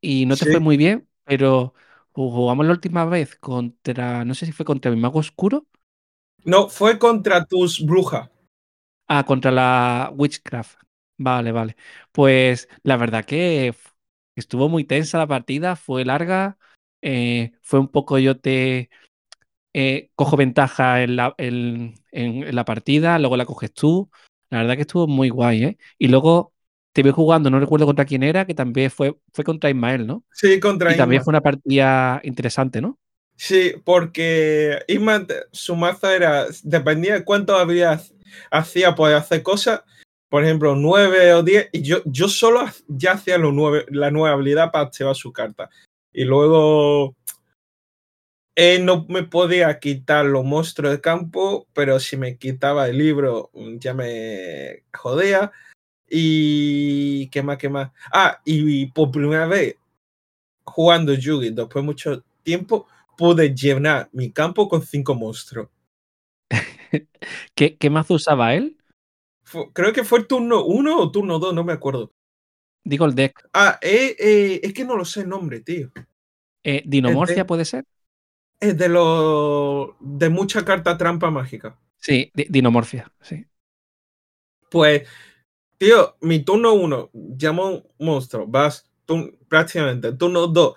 y 0.00 0.26
no 0.26 0.36
te 0.38 0.46
Sí. 0.46 0.46
fue 0.46 0.60
muy 0.60 0.76
bien, 0.76 1.08
pero 1.24 1.74
jugamos 2.12 2.66
la 2.66 2.72
última 2.72 3.04
vez 3.04 3.36
contra, 3.36 4.24
no 4.24 4.34
sé 4.34 4.46
si 4.46 4.52
fue 4.52 4.64
contra 4.66 4.90
mi 4.90 5.00
mago 5.00 5.18
oscuro, 5.20 5.66
No, 6.46 6.70
fue 6.70 6.98
contra 6.98 7.44
tus 7.44 7.84
brujas. 7.84 8.30
ah, 9.08 9.24
contra 9.24 9.50
la 9.50 10.10
Witchcraft. 10.14 10.78
Vale, 11.16 11.52
vale. 11.52 11.76
Pues 12.12 12.68
la 12.82 12.96
verdad 12.96 13.24
que 13.24 13.74
estuvo 14.34 14.68
muy 14.68 14.84
tensa 14.84 15.18
la 15.18 15.26
partida, 15.26 15.76
fue 15.76 16.04
larga, 16.04 16.58
eh, 17.02 17.52
fue 17.62 17.80
un 17.80 17.88
poco 17.88 18.18
yo 18.18 18.38
te 18.40 18.90
eh, 19.74 20.10
cojo 20.14 20.36
ventaja 20.36 21.02
en 21.02 21.16
la, 21.16 21.34
en- 21.38 21.94
en- 22.12 22.54
la 22.54 22.64
partida, 22.64 23.18
luego 23.18 23.36
la 23.36 23.44
coges 23.44 23.72
tú. 23.72 24.08
La 24.50 24.58
verdad 24.58 24.76
que 24.76 24.82
estuvo 24.82 25.06
muy 25.06 25.28
guay, 25.28 25.64
¿eh? 25.64 25.78
Y 25.98 26.08
luego 26.08 26.52
te 26.92 27.02
vi 27.02 27.10
jugando, 27.10 27.50
no 27.50 27.58
recuerdo 27.58 27.86
contra 27.86 28.04
quién 28.04 28.22
era, 28.22 28.46
que 28.46 28.54
también 28.54 28.90
fue, 28.90 29.16
fue 29.32 29.44
contra 29.44 29.68
Ismael, 29.68 30.06
¿no? 30.06 30.24
Sí, 30.32 30.60
contra 30.60 30.94
Y 30.94 30.96
también 30.96 31.22
fue 31.24 31.32
una 31.32 31.40
partida 31.40 32.20
interesante, 32.22 32.80
¿no? 32.80 32.98
Sí, 33.36 33.72
porque 33.84 34.78
Isma, 34.86 35.26
te- 35.26 35.42
su 35.50 35.74
mazo 35.74 36.08
era, 36.08 36.46
dependía 36.62 37.14
de 37.14 37.24
cuánto 37.24 37.56
había, 37.56 38.00
hacía, 38.50 38.94
podía 38.94 39.16
hacer 39.16 39.42
cosas, 39.42 39.82
por 40.28 40.44
ejemplo, 40.44 40.76
9 40.76 41.32
o 41.34 41.42
10, 41.42 41.68
y 41.72 41.82
yo, 41.82 41.98
yo 42.04 42.28
solo 42.28 42.64
ya 42.86 43.12
hacía 43.12 43.38
los 43.38 43.52
nueve, 43.52 43.86
la 43.90 44.10
nueva 44.12 44.34
habilidad 44.34 44.70
para 44.70 44.86
activar 44.86 45.16
su 45.16 45.32
carta. 45.32 45.68
Y 46.12 46.24
luego 46.24 47.16
él 48.54 48.84
no 48.84 49.04
me 49.08 49.24
podía 49.24 49.78
quitar 49.80 50.26
los 50.26 50.44
monstruos 50.44 50.92
de 50.92 51.00
campo, 51.00 51.66
pero 51.72 51.98
si 51.98 52.16
me 52.16 52.36
quitaba 52.38 52.88
el 52.88 52.98
libro 52.98 53.50
mm, 53.54 53.78
ya 53.78 53.94
me 53.94 54.84
jodía. 54.92 55.52
Y 56.08 57.28
qué 57.30 57.42
más, 57.42 57.58
qué 57.58 57.68
más. 57.68 57.90
Ah, 58.12 58.40
y 58.44 58.86
por 58.86 59.10
primera 59.10 59.46
vez 59.46 59.76
jugando 60.64 61.14
Yugi, 61.14 61.50
después 61.50 61.82
de 61.82 61.86
mucho 61.86 62.24
tiempo, 62.42 62.86
pude 63.16 63.54
llenar 63.54 64.08
mi 64.12 64.30
campo 64.30 64.68
con 64.68 64.82
cinco 64.82 65.14
monstruos. 65.14 65.68
¿Qué, 67.54 67.76
qué 67.76 67.90
mazo 67.90 68.14
usaba 68.14 68.54
él? 68.54 68.76
Creo 69.72 69.92
que 69.92 70.04
fue 70.04 70.20
el 70.20 70.26
turno 70.26 70.64
1 70.64 70.98
o 70.98 71.10
turno 71.10 71.38
2, 71.38 71.54
no 71.54 71.64
me 71.64 71.72
acuerdo. 71.72 72.10
Digo 72.84 73.04
el 73.06 73.14
deck. 73.14 73.48
Ah, 73.52 73.78
eh, 73.80 74.16
eh, 74.18 74.60
es 74.62 74.72
que 74.72 74.84
no 74.84 74.96
lo 74.96 75.04
sé 75.04 75.20
el 75.20 75.28
nombre, 75.28 75.60
tío. 75.60 75.90
Eh, 76.62 76.82
¿Dinomorfia 76.86 77.34
Este- 77.34 77.44
puede 77.44 77.64
ser? 77.64 77.84
Es 78.60 78.76
de 78.78 78.88
los 78.88 79.90
de 80.00 80.28
mucha 80.30 80.64
carta 80.64 80.96
trampa 80.96 81.30
mágica. 81.30 81.78
Sí, 81.98 82.30
di- 82.34 82.46
Dinomorfia, 82.48 83.10
sí. 83.20 83.44
Pues, 84.70 85.08
tío, 85.78 86.16
mi 86.20 86.44
turno 86.44 86.74
1, 86.74 87.10
llamo 87.14 87.68
un 87.70 87.84
monstruo, 88.06 88.46
vas 88.46 88.90
turn- 89.06 89.36
prácticamente 89.48 90.12
turno 90.12 90.46
2, 90.46 90.74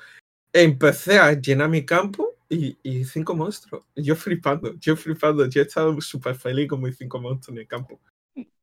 empecé 0.53 1.19
a 1.19 1.33
llenar 1.33 1.69
mi 1.69 1.85
campo 1.85 2.35
y, 2.49 2.77
y 2.83 3.05
cinco 3.05 3.35
monstruos. 3.35 3.85
Yo 3.95 4.15
flipando, 4.15 4.73
yo 4.79 4.95
flipando, 4.95 5.45
yo 5.47 5.61
he 5.61 5.65
estado 5.65 5.99
súper 6.01 6.35
feliz 6.35 6.67
con 6.69 6.81
mis 6.81 6.97
cinco 6.97 7.19
monstruos 7.19 7.55
en 7.57 7.61
el 7.61 7.67
campo. 7.67 7.99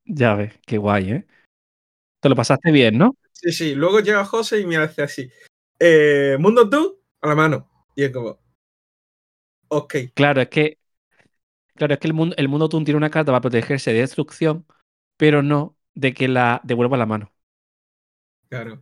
Ya 0.05 0.35
ves, 0.35 0.53
qué 0.65 0.77
guay, 0.77 1.11
¿eh? 1.11 1.25
Te 2.21 2.29
lo 2.29 2.35
pasaste 2.35 2.71
bien, 2.71 2.97
¿no? 2.97 3.15
Sí, 3.33 3.51
sí, 3.51 3.75
luego 3.75 3.99
llega 3.99 4.25
José 4.25 4.59
y 4.61 4.65
me 4.65 4.77
hace 4.77 5.03
así. 5.03 5.29
Eh, 5.79 6.37
Mundo 6.39 6.69
tú, 6.69 6.99
a 7.21 7.27
la 7.27 7.35
mano. 7.35 7.69
Y 7.95 8.03
es 8.03 8.11
como, 8.11 8.39
ok, 9.69 9.95
Claro, 10.13 10.41
es 10.41 10.49
que. 10.49 10.77
Claro, 11.75 11.93
es 11.93 11.99
que 11.99 12.07
el 12.07 12.13
mundo, 12.13 12.35
el 12.37 12.47
mundo 12.47 12.69
Toon 12.69 12.85
tiene 12.85 12.97
una 12.97 13.09
carta 13.09 13.31
para 13.31 13.41
protegerse 13.41 13.91
de 13.91 13.99
destrucción, 13.99 14.65
pero 15.17 15.43
no 15.43 15.75
de 15.93 16.13
que 16.13 16.27
la 16.27 16.61
devuelva 16.63 16.97
la 16.97 17.05
mano. 17.05 17.31
claro. 18.49 18.81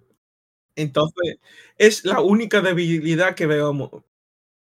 Entonces, 0.75 1.37
es 1.77 2.03
la 2.03 2.19
única 2.19 2.61
debilidad 2.61 3.35
que 3.35 3.45
veo 3.45 4.03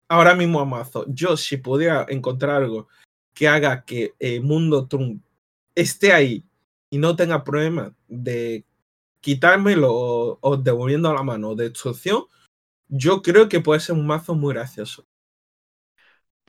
ahora 0.09 0.35
mismo 0.35 0.61
a 0.61 0.65
Mazo. 0.65 1.05
Yo, 1.09 1.37
si 1.37 1.57
pudiera 1.57 2.05
encontrar 2.09 2.62
algo 2.62 2.89
que 3.33 3.49
haga 3.49 3.85
que 3.85 4.15
eh, 4.19 4.41
Mundo 4.41 4.87
Trump 4.89 5.23
esté 5.75 6.12
ahí 6.12 6.45
y 6.91 6.99
no 6.99 7.15
tenga 7.15 7.45
problema 7.45 7.95
de 8.09 8.65
quitármelo 9.21 9.93
o, 9.95 10.39
o 10.41 10.57
devolviendo 10.57 11.09
a 11.11 11.15
la 11.15 11.23
mano 11.23 11.50
o 11.50 11.55
destrucción, 11.55 12.25
yo 12.89 13.23
creo 13.23 13.49
que 13.49 13.61
puede 13.61 13.81
ser 13.81 13.95
un 13.95 14.07
mazo 14.07 14.35
muy 14.35 14.55
gracioso. 14.55 15.07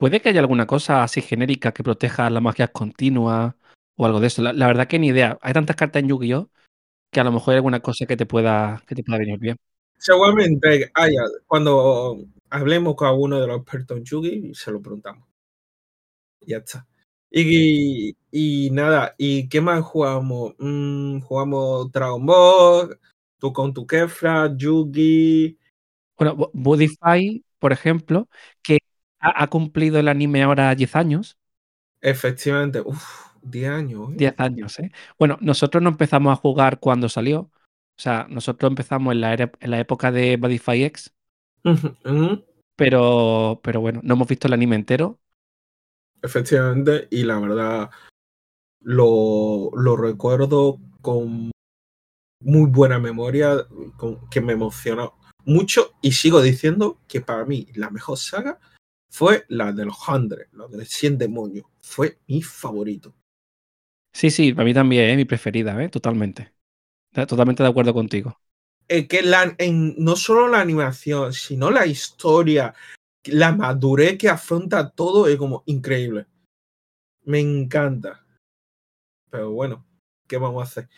Puede 0.02 0.20
que 0.20 0.30
haya 0.30 0.40
alguna 0.40 0.66
cosa 0.66 1.04
así 1.04 1.22
genérica 1.22 1.70
que 1.70 1.84
proteja 1.84 2.28
las 2.28 2.42
magias 2.42 2.70
continuas 2.70 3.54
o 3.96 4.04
algo 4.04 4.18
de 4.18 4.26
eso. 4.26 4.42
La, 4.42 4.52
la 4.52 4.66
verdad 4.66 4.88
que 4.88 4.98
ni 4.98 5.06
idea. 5.06 5.38
Hay 5.40 5.52
tantas 5.52 5.76
cartas 5.76 6.02
en 6.02 6.08
Yu-Gi-Oh! 6.08 6.50
que 7.12 7.20
a 7.20 7.22
lo 7.22 7.30
mejor 7.30 7.52
hay 7.52 7.58
alguna 7.58 7.78
cosa 7.78 8.04
que 8.04 8.16
te 8.16 8.26
pueda, 8.26 8.82
que 8.88 8.96
te 8.96 9.04
pueda 9.04 9.20
venir 9.20 9.38
bien. 9.38 9.56
Seguramente 9.96 10.90
haya, 10.94 11.20
cuando 11.46 12.18
hablemos 12.50 12.96
con 12.96 13.06
alguno 13.06 13.40
de 13.40 13.46
los 13.46 13.58
expertos 13.58 13.96
en 13.96 14.04
Yugi, 14.04 14.54
se 14.56 14.72
lo 14.72 14.82
preguntamos. 14.82 15.28
Ya 16.48 16.56
está. 16.56 16.84
Y, 17.30 18.16
y 18.32 18.70
nada, 18.72 19.14
¿y 19.18 19.48
qué 19.48 19.60
más 19.60 19.84
jugamos? 19.84 20.56
Mm, 20.58 21.20
jugamos 21.20 21.92
Dragon 21.92 22.26
Ball, 22.26 22.98
tú 23.38 23.52
con 23.52 23.72
tu 23.72 23.86
Kefra, 23.86 24.52
Yugi. 24.56 25.56
Bueno, 26.18 26.34
Bo- 26.34 26.50
Budify, 26.52 27.44
por 27.60 27.70
ejemplo, 27.72 28.28
que 28.64 28.78
ha, 29.22 29.42
ha 29.44 29.48
cumplido 29.48 29.98
el 30.00 30.08
anime 30.08 30.42
ahora 30.44 30.74
10 30.74 30.96
años. 30.96 31.38
Efectivamente, 32.02 32.80
uff, 32.82 33.32
10 33.42 33.70
años. 33.70 34.12
¿eh? 34.14 34.18
10 34.18 34.34
años, 34.38 34.78
¿eh? 34.78 34.90
Bueno, 35.18 35.38
nosotros 35.40 35.82
no 35.82 35.90
empezamos 35.90 36.32
a 36.32 36.36
jugar 36.36 36.80
cuando 36.80 37.08
salió. 37.08 37.40
O 37.42 37.50
sea, 38.02 38.26
nosotros 38.30 38.70
empezamos 38.70 39.12
en 39.14 39.20
la, 39.20 39.32
era- 39.32 39.52
en 39.60 39.70
la 39.70 39.80
época 39.80 40.10
de 40.12 40.36
Budify 40.36 40.84
X, 40.84 41.14
pero, 42.76 43.60
pero 43.62 43.80
bueno, 43.80 44.00
no 44.02 44.14
hemos 44.14 44.28
visto 44.28 44.46
el 44.48 44.54
anime 44.54 44.76
entero. 44.76 45.20
Efectivamente, 46.22 47.08
y 47.10 47.24
la 47.24 47.38
verdad 47.40 47.90
lo, 48.80 49.70
lo 49.74 49.96
recuerdo 49.96 50.78
con 51.02 51.50
muy 52.40 52.70
buena 52.70 52.98
memoria, 52.98 53.66
con, 53.96 54.28
que 54.30 54.40
me 54.40 54.54
emocionó 54.54 55.14
mucho 55.44 55.92
y 56.02 56.12
sigo 56.12 56.42
diciendo 56.42 57.00
que 57.08 57.20
para 57.20 57.44
mí 57.46 57.68
la 57.74 57.90
mejor 57.90 58.18
saga 58.18 58.60
fue 59.12 59.44
la 59.48 59.72
de 59.72 59.84
los 59.84 60.08
Hundred, 60.08 60.48
la 60.52 60.66
de 60.68 60.86
100 60.86 61.18
demonios. 61.18 61.66
Fue 61.82 62.18
mi 62.28 62.40
favorito. 62.40 63.14
Sí, 64.10 64.30
sí, 64.30 64.54
para 64.54 64.64
mí 64.64 64.72
también 64.72 65.10
es 65.10 65.16
mi 65.16 65.26
preferida, 65.26 65.80
¿eh? 65.84 65.90
Totalmente. 65.90 66.54
Totalmente 67.12 67.62
de 67.62 67.68
acuerdo 67.68 67.92
contigo. 67.92 68.40
Eh, 68.88 69.06
que 69.06 69.22
la, 69.22 69.54
en, 69.58 69.94
no 69.98 70.16
solo 70.16 70.48
la 70.48 70.62
animación, 70.62 71.34
sino 71.34 71.70
la 71.70 71.84
historia, 71.84 72.74
la 73.24 73.52
madurez 73.52 74.16
que 74.16 74.30
afronta 74.30 74.88
todo 74.88 75.28
es 75.28 75.36
como 75.36 75.62
increíble. 75.66 76.26
Me 77.24 77.38
encanta. 77.38 78.24
Pero 79.30 79.50
bueno, 79.50 79.86
¿qué 80.26 80.38
vamos 80.38 80.62
a 80.62 80.64
hacer? 80.64 80.88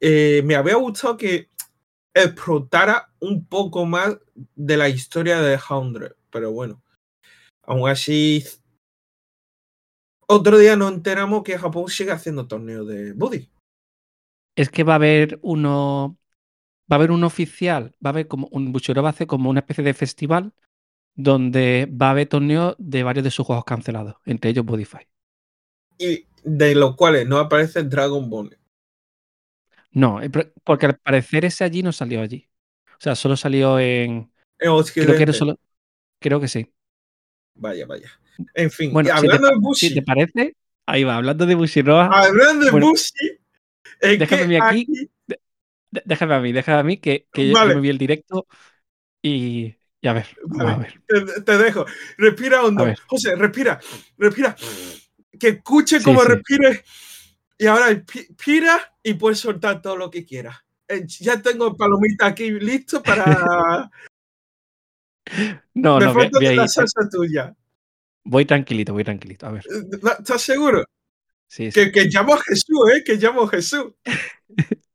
Eh, 0.00 0.42
me 0.44 0.54
había 0.54 0.76
gustado 0.76 1.16
que 1.16 1.48
explotara 2.12 3.10
un 3.20 3.46
poco 3.46 3.86
más 3.86 4.18
de 4.54 4.76
la 4.76 4.90
historia 4.90 5.40
de 5.40 5.58
Hundred, 5.70 6.14
pero 6.30 6.52
bueno, 6.52 6.82
aún 7.68 7.88
así, 7.88 8.44
otro 10.26 10.58
día 10.58 10.76
nos 10.76 10.92
enteramos 10.92 11.42
que 11.42 11.58
Japón 11.58 11.88
sigue 11.88 12.10
haciendo 12.10 12.46
torneos 12.46 12.86
de 12.86 13.12
Buddy. 13.12 13.48
Es 14.56 14.70
que 14.70 14.84
va 14.84 14.94
a 14.94 14.96
haber 14.96 15.38
uno. 15.42 16.18
Va 16.90 16.96
a 16.96 16.98
haber 16.98 17.10
un 17.10 17.22
oficial, 17.24 17.94
va 18.04 18.08
a 18.08 18.12
haber 18.12 18.28
como 18.28 18.48
un 18.50 18.72
Bushiro 18.72 19.02
va 19.02 19.10
a 19.10 19.12
hacer 19.12 19.26
como 19.26 19.50
una 19.50 19.60
especie 19.60 19.84
de 19.84 19.92
festival 19.92 20.54
donde 21.14 21.86
va 21.90 22.08
a 22.08 22.10
haber 22.12 22.28
torneos 22.28 22.74
de 22.78 23.02
varios 23.02 23.24
de 23.24 23.30
sus 23.30 23.44
juegos 23.46 23.66
cancelados, 23.66 24.16
entre 24.24 24.50
ellos 24.50 24.64
Budify. 24.64 25.06
Y 25.98 26.24
de 26.44 26.74
los 26.74 26.96
cuales 26.96 27.26
no 27.26 27.38
aparece 27.38 27.82
Dragon 27.82 28.30
Ball. 28.30 28.56
No, 29.90 30.22
eh, 30.22 30.30
porque 30.64 30.86
al 30.86 30.98
parecer 30.98 31.44
ese 31.44 31.64
allí 31.64 31.82
no 31.82 31.92
salió 31.92 32.22
allí. 32.22 32.48
O 32.92 33.00
sea, 33.00 33.14
solo 33.14 33.36
salió 33.36 33.78
en. 33.78 34.32
En. 34.58 34.82
Creo 34.94 35.16
que 35.16 35.22
era 35.22 35.32
solo. 35.32 35.58
Creo 36.20 36.40
que 36.40 36.48
sí. 36.48 36.72
Vaya, 37.58 37.86
vaya. 37.86 38.10
En 38.54 38.70
fin, 38.70 38.92
Bueno, 38.92 39.08
y 39.08 39.12
si 39.12 39.20
te, 39.20 39.26
hablando 39.26 39.48
de 39.48 39.54
Bushi, 39.58 39.88
si 39.88 39.94
te 39.94 40.02
parece, 40.02 40.56
ahí 40.86 41.04
va, 41.04 41.16
hablando 41.16 41.44
de 41.44 41.54
Bushiroa, 41.56 42.06
hablando 42.06 42.64
de 42.66 42.70
bueno, 42.70 42.86
Bushi, 42.90 43.12
es 44.00 44.18
déjame 44.18 44.42
a 44.42 44.46
mí 44.46 44.56
aquí, 44.56 44.86
aquí, 44.92 45.10
déjame 45.90 46.34
a 46.34 46.40
mí, 46.40 46.52
déjame 46.52 46.78
a 46.78 46.82
mí 46.84 46.96
que, 46.98 47.26
que 47.32 47.48
yo- 47.48 47.54
yo, 47.54 47.58
Vale. 47.60 47.74
me 47.74 47.80
vi 47.80 47.88
el 47.88 47.98
directo 47.98 48.46
y, 49.20 49.74
y 50.00 50.08
a 50.08 50.12
ver, 50.12 50.26
vamos 50.44 50.72
a 50.72 50.76
Vale. 50.76 51.00
ver. 51.08 51.24
te, 51.34 51.40
te 51.42 51.58
dejo. 51.58 51.84
Respira 52.16 52.62
hondo. 52.62 52.86
José, 53.08 53.34
respira, 53.34 53.80
respira. 54.16 54.54
Que 55.38 55.48
escuche 55.48 55.98
Sí, 55.98 56.04
cómo 56.04 56.22
sí. 56.22 56.28
respire. 56.28 56.84
Y 57.58 57.66
ahora 57.66 57.86
pi- 58.04 58.28
pira 58.42 58.94
y 59.02 59.14
puedes 59.14 59.40
soltar 59.40 59.82
todo 59.82 59.96
lo 59.96 60.08
que 60.10 60.24
quieras. 60.24 60.56
Eh, 60.86 61.04
ya 61.06 61.42
tengo 61.42 61.76
palomita 61.76 62.26
aquí 62.26 62.50
listo 62.52 63.02
para. 63.02 63.90
No, 65.74 65.98
Me 65.98 66.06
no, 66.06 66.12
falta 66.14 66.38
voy 66.40 66.56
la 66.56 66.68
salsa 66.68 67.08
tuya. 67.10 67.54
voy 68.24 68.44
tranquilito, 68.44 68.92
voy 68.92 69.04
tranquilito. 69.04 69.46
A 69.46 69.52
ver, 69.52 69.64
Eh, 69.64 69.98
¿Estás 70.18 70.42
seguro? 70.42 70.84
sí, 71.46 71.70
sí. 71.70 71.72
Que, 71.72 71.92
que 71.92 72.04
llamo 72.06 72.34
a 72.34 72.38
Jesús, 72.42 72.78
¿eh? 72.94 73.02
Que 73.04 73.16
llamo 73.16 73.42
a 73.42 73.48
Jesús. 73.48 73.92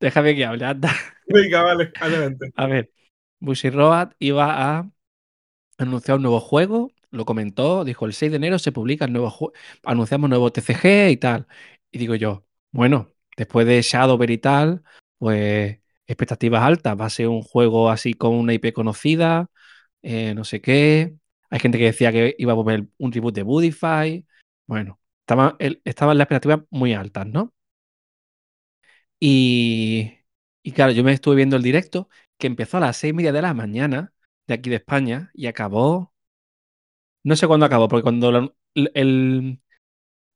Déjame 0.00 0.34
que 0.34 0.44
hable, 0.44 0.64
anda. 0.64 0.92
Venga, 1.26 1.62
vale, 1.62 1.92
adelante. 2.00 2.52
A 2.56 2.66
ver, 2.66 2.92
Bushiroad 3.40 4.12
iba 4.18 4.78
a 4.78 4.90
anunciar 5.78 6.18
un 6.18 6.22
nuevo 6.24 6.40
juego, 6.40 6.92
lo 7.10 7.24
comentó, 7.24 7.84
dijo 7.84 8.06
el 8.06 8.14
6 8.14 8.32
de 8.32 8.36
enero 8.38 8.58
se 8.58 8.72
publica 8.72 9.06
el 9.06 9.12
nuevo 9.12 9.30
juego, 9.30 9.54
anunciamos 9.84 10.30
nuevo 10.30 10.52
TCG 10.52 11.10
y 11.10 11.16
tal. 11.18 11.46
Y 11.92 11.98
digo 11.98 12.14
yo, 12.16 12.46
bueno, 12.72 13.12
después 13.36 13.66
de 13.66 13.82
Shadowver 13.82 14.30
y 14.30 14.38
tal, 14.38 14.84
pues 15.18 15.80
expectativas 16.06 16.62
altas, 16.62 16.98
va 17.00 17.06
a 17.06 17.10
ser 17.10 17.28
un 17.28 17.42
juego 17.42 17.90
así 17.90 18.14
con 18.14 18.34
una 18.34 18.54
IP 18.54 18.72
conocida, 18.72 19.48
eh, 20.02 20.34
no 20.34 20.44
sé 20.44 20.60
qué. 20.60 21.14
Hay 21.50 21.60
gente 21.60 21.78
que 21.78 21.86
decía 21.86 22.12
que 22.12 22.34
iba 22.38 22.52
a 22.52 22.56
poner 22.56 22.86
un 22.98 23.12
reboot 23.12 23.34
de 23.34 23.42
Budify. 23.42 24.26
Bueno, 24.66 25.00
estaban, 25.20 25.56
las 25.58 26.26
expectativas 26.26 26.62
muy 26.70 26.94
altas, 26.94 27.26
¿no? 27.26 27.54
Y, 29.20 30.18
y 30.62 30.72
claro, 30.72 30.92
yo 30.92 31.04
me 31.04 31.12
estuve 31.12 31.36
viendo 31.36 31.56
el 31.56 31.62
directo 31.62 32.08
que 32.38 32.46
empezó 32.46 32.76
a 32.78 32.80
las 32.80 32.96
seis 32.96 33.12
y 33.12 33.14
media 33.14 33.32
de 33.32 33.42
la 33.42 33.54
mañana 33.54 34.12
de 34.46 34.54
aquí 34.54 34.70
de 34.70 34.76
España 34.76 35.30
y 35.34 35.46
acabó. 35.46 36.12
No 37.22 37.36
sé 37.36 37.46
cuándo 37.46 37.66
acabó, 37.66 37.88
porque 37.88 38.02
cuando 38.02 38.54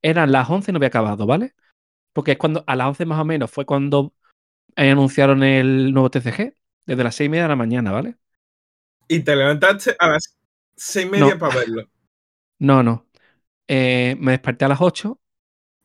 eran 0.03 0.33
las 0.33 0.51
11 0.51 0.73
no 0.73 0.77
había 0.79 0.89
acabado, 0.89 1.27
¿vale? 1.27 1.55
Porque 2.13 2.33
es 2.33 2.39
cuando 2.39 2.65
a 2.67 2.77
las 2.77 2.89
11 2.89 3.07
más 3.07 3.21
o 3.21 3.25
menos 3.25 3.51
fue 3.51 3.67
cuando 3.67 4.15
eh, 4.78 4.90
anunciaron 4.92 5.44
el 5.44 5.94
nuevo 5.94 6.11
TCG, 6.11 6.56
desde 6.87 7.04
las 7.04 7.16
seis 7.16 7.26
y 7.28 7.30
media 7.30 7.44
de 7.44 7.50
la 7.50 7.56
mañana, 7.56 7.92
¿vale? 7.92 8.16
Y 9.06 9.20
te 9.23 9.37
levantaste 9.37 9.97
a 9.99 10.08
las 10.08 10.35
seis 10.76 11.06
y 11.06 11.11
media 11.11 11.37
No. 11.37 11.38
para 11.38 11.56
verlo. 11.56 11.90
No, 12.58 12.82
no. 12.82 13.06
Eh, 13.68 14.16
me 14.20 14.32
desperté 14.32 14.64
a 14.64 14.68
las 14.68 14.80
8 14.80 15.20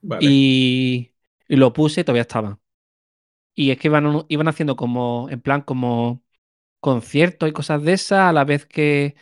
Vale. 0.02 0.38
y, 0.38 1.14
y 1.48 1.58
lo 1.58 1.74
puse 1.74 2.02
y 2.02 2.06
todavía 2.06 2.24
estaban. 2.24 2.62
Y 3.56 3.72
es 3.72 3.80
que 3.80 3.88
iban, 3.90 4.26
iban 4.30 4.48
haciendo 4.50 4.76
como, 4.78 5.30
en 5.32 5.42
plan, 5.42 5.62
como 5.62 6.24
conciertos 6.82 7.50
y 7.50 7.54
cosas 7.54 7.84
de 7.84 7.94
esas, 7.94 8.20
a 8.30 8.34
la 8.34 8.46
vez 8.46 8.66
que 8.68 9.16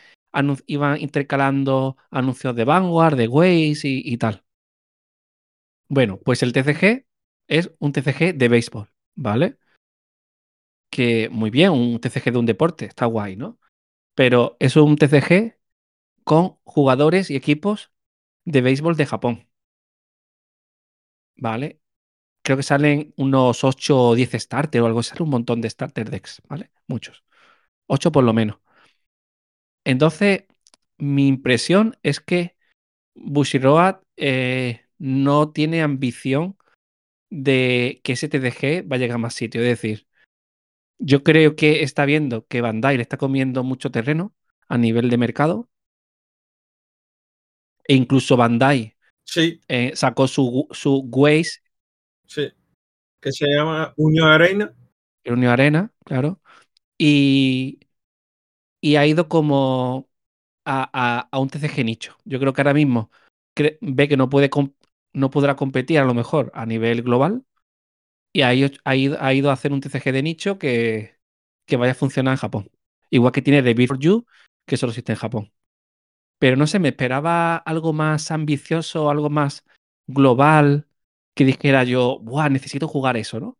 iban 0.67 1.01
intercalando 1.01 1.97
anuncios 2.11 2.55
de 2.55 2.65
Vanguard, 2.65 3.17
de 3.17 3.27
Waze 3.29 3.87
y, 3.89 4.03
y 4.05 4.17
tal. 4.17 4.45
Bueno, 5.89 6.19
pues 6.19 6.41
el 6.43 6.53
TCG 6.53 7.05
es 7.47 7.71
un 7.79 7.91
TCG 7.93 8.33
de 8.37 8.47
béisbol, 8.49 8.89
¿vale? 9.15 9.57
Que 10.91 11.29
muy 11.31 11.49
bien, 11.51 11.71
un 11.71 11.99
TCG 12.01 12.31
de 12.33 12.39
un 12.39 12.45
deporte, 12.45 12.85
está 12.85 13.05
guay, 13.07 13.35
¿no? 13.37 13.59
Pero 14.15 14.57
es 14.59 14.75
un 14.77 14.97
TCG 14.97 15.57
con 16.25 16.57
jugadores 16.65 17.31
y 17.31 17.37
equipos 17.37 17.91
de 18.45 18.61
béisbol 18.61 18.97
de 18.97 19.07
Japón, 19.07 19.49
¿vale? 21.35 21.79
Creo 22.43 22.57
que 22.57 22.63
salen 22.63 23.13
unos 23.17 23.63
8 23.65 23.99
o 24.09 24.15
10 24.15 24.33
starters 24.33 24.83
o 24.83 24.87
algo, 24.87 25.03
sale 25.03 25.23
un 25.23 25.31
montón 25.31 25.61
de 25.61 25.69
starter 25.69 26.09
decks, 26.11 26.41
¿vale? 26.49 26.71
Muchos. 26.87 27.25
8 27.87 28.11
por 28.11 28.23
lo 28.25 28.33
menos. 28.33 28.59
Entonces, 29.83 30.45
mi 30.97 31.27
impresión 31.27 31.97
es 32.03 32.19
que 32.19 32.55
Bushiroad 33.15 34.01
eh, 34.17 34.85
no 34.99 35.51
tiene 35.51 35.83
ambición 35.83 36.57
de 37.29 38.01
que 38.03 38.13
ese 38.13 38.29
TDG 38.29 38.83
vaya 38.87 39.05
a 39.05 39.07
llegar 39.07 39.15
a 39.15 39.19
más 39.19 39.35
sitio. 39.35 39.61
Es 39.61 39.67
decir, 39.67 40.07
yo 41.01 41.23
creo 41.23 41.55
que 41.55 41.83
está 41.83 42.05
viendo 42.05 42.45
que 42.47 42.61
Bandai 42.61 42.97
le 42.97 43.03
está 43.03 43.17
comiendo 43.17 43.63
mucho 43.63 43.91
terreno 43.91 44.33
a 44.69 44.77
nivel 44.77 45.09
de 45.09 45.17
mercado. 45.17 45.69
E 47.91 47.93
incluso 48.01 48.37
Bandai 48.37 48.95
Sí, 49.23 49.61
eh, 49.67 49.91
sacó 49.95 50.27
su, 50.27 50.67
su 50.71 51.07
Waze 51.11 51.61
sí. 52.27 52.49
Que 53.21 53.31
se 53.33 53.47
llama 53.47 53.93
Unión 53.97 54.29
Arena. 54.29 54.73
en 55.23 55.33
Unión 55.33 55.51
Arena, 55.51 55.91
claro. 56.05 56.41
Y, 56.97 57.79
y 58.81 58.95
ha 58.95 59.05
ido 59.07 59.27
como 59.29 60.09
a, 60.65 60.89
a- 60.93 61.29
a 61.31 61.39
un 61.39 61.49
TCG 61.49 61.85
nicho. 61.85 62.17
Yo 62.25 62.39
creo 62.39 62.53
que 62.53 62.61
ahora 62.61 62.73
mismo 62.73 63.11
ve 63.81 64.07
que 64.09 64.17
no, 64.17 64.29
puede 64.29 64.49
no 65.13 65.29
podrá 65.31 65.55
competir 65.55 65.99
a 65.99 66.05
lo 66.05 66.13
mejor 66.13 66.51
a 66.55 66.65
nivel 66.65 67.03
global 67.03 67.45
y 68.33 68.41
ha 68.43 68.53
ido, 68.53 68.69
ha 68.83 68.95
ido, 68.95 69.49
a 69.49 69.53
hacer 69.53 69.73
un 69.73 69.81
TCG 69.81 70.11
de 70.11 70.23
nicho 70.23 70.57
que, 70.57 71.17
vaya 71.77 71.91
a 71.91 71.95
funcionar 71.95 72.33
en 72.33 72.37
Japón. 72.37 72.71
Igual 73.09 73.31
que 73.33 73.41
tiene 73.41 73.61
The 73.61 73.87
for 73.87 73.99
You, 73.99 74.25
que 74.65 74.77
solo 74.77 74.91
existe 74.91 75.13
en 75.13 75.17
Japón. 75.17 75.51
Pero 76.39 76.57
no 76.57 76.67
sé, 76.67 76.79
me 76.79 76.89
esperaba 76.89 77.57
algo 77.57 77.93
más 77.93 78.31
ambicioso, 78.31 79.09
algo 79.09 79.29
más 79.29 79.65
global, 80.07 80.87
que 81.35 81.45
dijera 81.45 81.83
yo, 81.83 82.19
Buah, 82.19 82.49
necesito 82.49 82.87
jugar 82.87 83.17
eso, 83.17 83.39
¿no? 83.39 83.57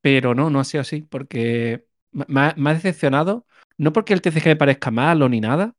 Pero 0.00 0.34
no, 0.34 0.50
no 0.50 0.60
ha 0.60 0.64
sido 0.64 0.82
así, 0.82 1.02
porque 1.02 1.86
me 2.12 2.40
ha 2.40 2.74
decepcionado, 2.74 3.46
no 3.76 3.92
porque 3.92 4.14
el 4.14 4.22
TCG 4.22 4.46
me 4.46 4.56
parezca 4.56 4.90
malo 4.90 5.28
ni 5.28 5.40
nada, 5.40 5.74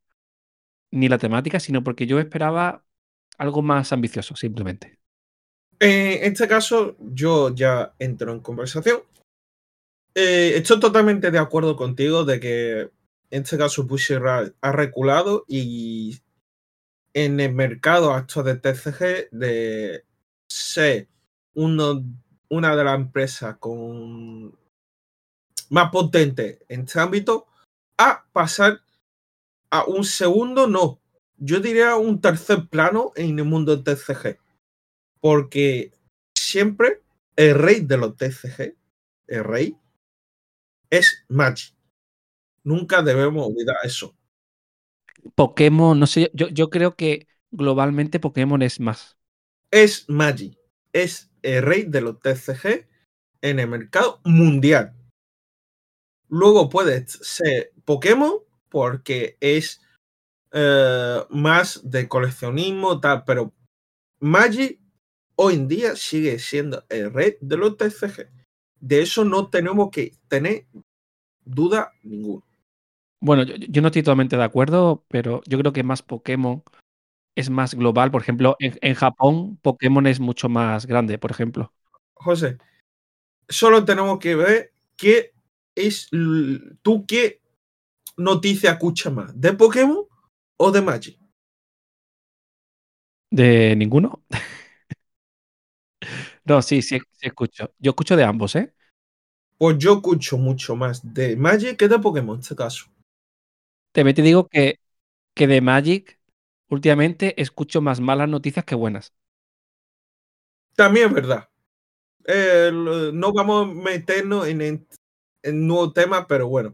ni 0.92 1.08
la 1.10 1.18
temática, 1.18 1.60
sino 1.60 1.84
porque 1.84 2.08
yo 2.08 2.20
esperaba 2.20 2.86
algo 3.38 3.62
más 3.62 3.93
ambicioso, 3.93 4.36
simplemente. 4.36 5.00
En 5.80 6.32
este 6.32 6.48
caso, 6.48 6.96
yo 7.00 7.54
ya 7.54 7.94
entro 8.00 8.32
en 8.34 8.40
conversación. 8.40 9.02
Eh, 10.16 10.54
estoy 10.56 10.80
totalmente 10.80 11.30
de 11.30 11.38
acuerdo 11.38 11.76
contigo 11.76 12.26
de 12.26 12.40
que 12.40 12.80
en 13.30 13.44
este 13.44 13.58
caso 13.58 13.84
Bushiroad 13.84 14.54
ha 14.62 14.72
reculado 14.72 15.46
y 15.48 16.20
en 17.13 17.40
el 17.40 17.54
mercado 17.54 18.12
actual 18.12 18.46
de 18.46 18.56
TCG 18.56 19.30
de 19.32 20.06
ser 20.50 21.08
uno, 21.54 22.04
una 22.50 22.76
de 22.76 22.84
las 22.84 22.96
empresas 22.96 23.58
con 23.58 24.58
más 25.70 25.92
potente 25.92 26.60
en 26.70 26.82
este 26.82 27.00
ámbito 27.00 27.46
a 27.98 28.26
pasar 28.32 28.80
a 29.70 29.84
un 29.84 30.04
segundo, 30.04 30.68
no, 30.68 31.00
yo 31.38 31.60
diría 31.60 31.96
un 31.96 32.22
tercer 32.22 32.68
plano 32.70 33.12
en 33.16 33.38
el 33.38 33.46
mundo 33.46 33.76
del 33.76 33.84
TCG. 33.84 34.40
Porque 35.19 35.91
siempre 36.36 37.01
el 37.36 37.56
rey 37.56 37.82
de 37.82 37.97
los 37.97 38.15
TCG, 38.17 38.75
el 39.27 39.43
rey, 39.43 39.77
es 40.89 41.25
Magic. 41.27 41.73
Nunca 42.63 43.01
debemos 43.01 43.47
olvidar 43.47 43.77
eso. 43.84 44.15
Pokémon, 45.36 45.99
no 45.99 46.08
sé, 46.08 46.32
yo, 46.34 46.47
yo 46.49 46.69
creo 46.69 46.95
que 46.95 47.27
globalmente 47.51 48.19
Pokémon 48.19 48.62
es 48.62 48.80
más. 48.80 49.17
Es 49.71 50.10
Magic. 50.10 50.58
Es 50.93 51.30
el 51.41 51.63
rey 51.63 51.84
de 51.84 52.01
los 52.01 52.19
TCG 52.19 52.88
en 53.41 53.60
el 53.60 53.67
mercado 53.67 54.21
mundial. 54.23 54.93
Luego 56.30 56.69
puede 56.69 57.08
ser 57.08 57.71
Pokémon 57.86 58.39
porque 58.69 59.38
es 59.39 59.82
eh, 60.51 61.23
más 61.30 61.89
de 61.89 62.08
coleccionismo, 62.08 62.99
tal, 62.99 63.23
pero 63.23 63.53
Magic 64.19 64.80
hoy 65.38 65.56
en 65.56 65.67
día 65.67 65.95
sigue 65.95 66.39
siendo 66.39 66.84
el 66.89 67.13
rey 67.13 67.38
de 67.39 67.58
los 67.58 67.78
TCG. 67.78 68.30
De 68.80 69.02
eso 69.02 69.23
no 69.23 69.50
tenemos 69.50 69.89
que 69.91 70.13
tener 70.28 70.65
duda 71.45 71.93
ninguna. 72.04 72.43
Bueno, 73.19 73.43
yo, 73.43 73.56
yo 73.56 73.82
no 73.82 73.88
estoy 73.88 74.04
totalmente 74.04 74.38
de 74.38 74.43
acuerdo, 74.43 75.04
pero 75.08 75.41
yo 75.47 75.58
creo 75.58 75.73
que 75.73 75.84
más 75.84 76.04
Pokémon 76.04 76.63
es 77.36 77.50
más 77.50 77.73
global. 77.73 78.12
Por 78.12 78.21
ejemplo, 78.21 78.56
en, 78.60 78.78
en 78.82 78.93
Japón 78.93 79.58
Pokémon 79.62 80.06
es 80.08 80.19
mucho 80.19 80.50
más 80.50 80.86
grande, 80.86 81.17
por 81.17 81.32
ejemplo. 81.32 81.73
José, 82.15 82.58
solo 83.47 83.86
tenemos 83.86 84.19
que 84.19 84.36
ver 84.36 84.73
qué 84.95 85.34
es 85.76 86.10
tú 86.82 87.06
qué 87.08 87.41
noticia 88.17 88.71
escuchas 88.71 89.13
más, 89.13 89.39
de 89.39 89.54
Pokémon 89.54 90.06
o 90.58 90.71
de 90.71 90.82
Magic. 90.82 91.19
¿De 93.30 93.76
ninguno? 93.76 94.23
no, 96.48 96.62
sí, 96.62 96.82
sí, 96.82 97.00
sí 97.12 97.28
escucho. 97.28 97.74
Yo 97.80 97.92
escucho 97.92 98.16
de 98.16 98.24
ambos, 98.24 98.56
¿eh? 98.56 98.74
Pues 99.58 99.78
yo 99.78 99.96
escucho 99.96 100.38
mucho 100.38 100.76
más 100.76 101.02
de 101.14 101.36
Magic 101.36 101.78
que 101.78 101.88
de 101.88 102.00
Pokémon 102.00 102.36
en 102.36 102.42
este 102.42 102.56
caso. 102.56 102.86
Te 103.92 104.14
te 104.14 104.22
digo 104.22 104.48
que, 104.48 104.80
que 105.34 105.48
de 105.48 105.62
Magic 105.62 106.20
últimamente 106.70 107.42
escucho 107.42 107.82
más 107.82 108.00
malas 108.00 108.30
noticias 108.30 108.66
que 108.66 108.76
buenas. 108.76 109.14
También 110.76 111.08
es 111.08 111.14
verdad. 111.14 111.50
Eh, 112.26 112.72
no 112.74 113.34
vamos 113.34 113.68
a 113.68 113.74
meternos 113.74 114.48
en, 114.48 114.62
en, 114.62 114.88
en 115.44 115.68
nuevo 115.68 115.92
tema, 115.92 116.28
pero 116.28 116.48
bueno. 116.48 116.74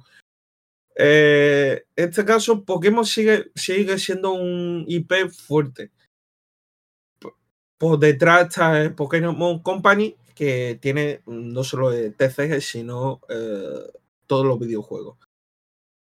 Eh, 0.95 1.83
en 1.95 2.09
este 2.09 2.25
caso, 2.25 2.63
Pokémon 2.63 3.05
sigue, 3.05 3.51
sigue 3.55 3.97
siendo 3.97 4.33
un 4.33 4.85
IP 4.87 5.29
fuerte. 5.29 5.91
Por 7.83 7.99
detrás 7.99 8.47
está 8.47 8.81
el 8.81 8.95
Pokémon 8.95 9.59
Company, 9.59 10.15
que 10.33 10.79
tiene 10.81 11.19
no 11.25 11.65
solo 11.65 11.91
el 11.91 12.15
TCG, 12.15 12.61
sino 12.61 13.19
eh, 13.27 13.91
todos 14.25 14.45
los 14.45 14.57
videojuegos. 14.57 15.17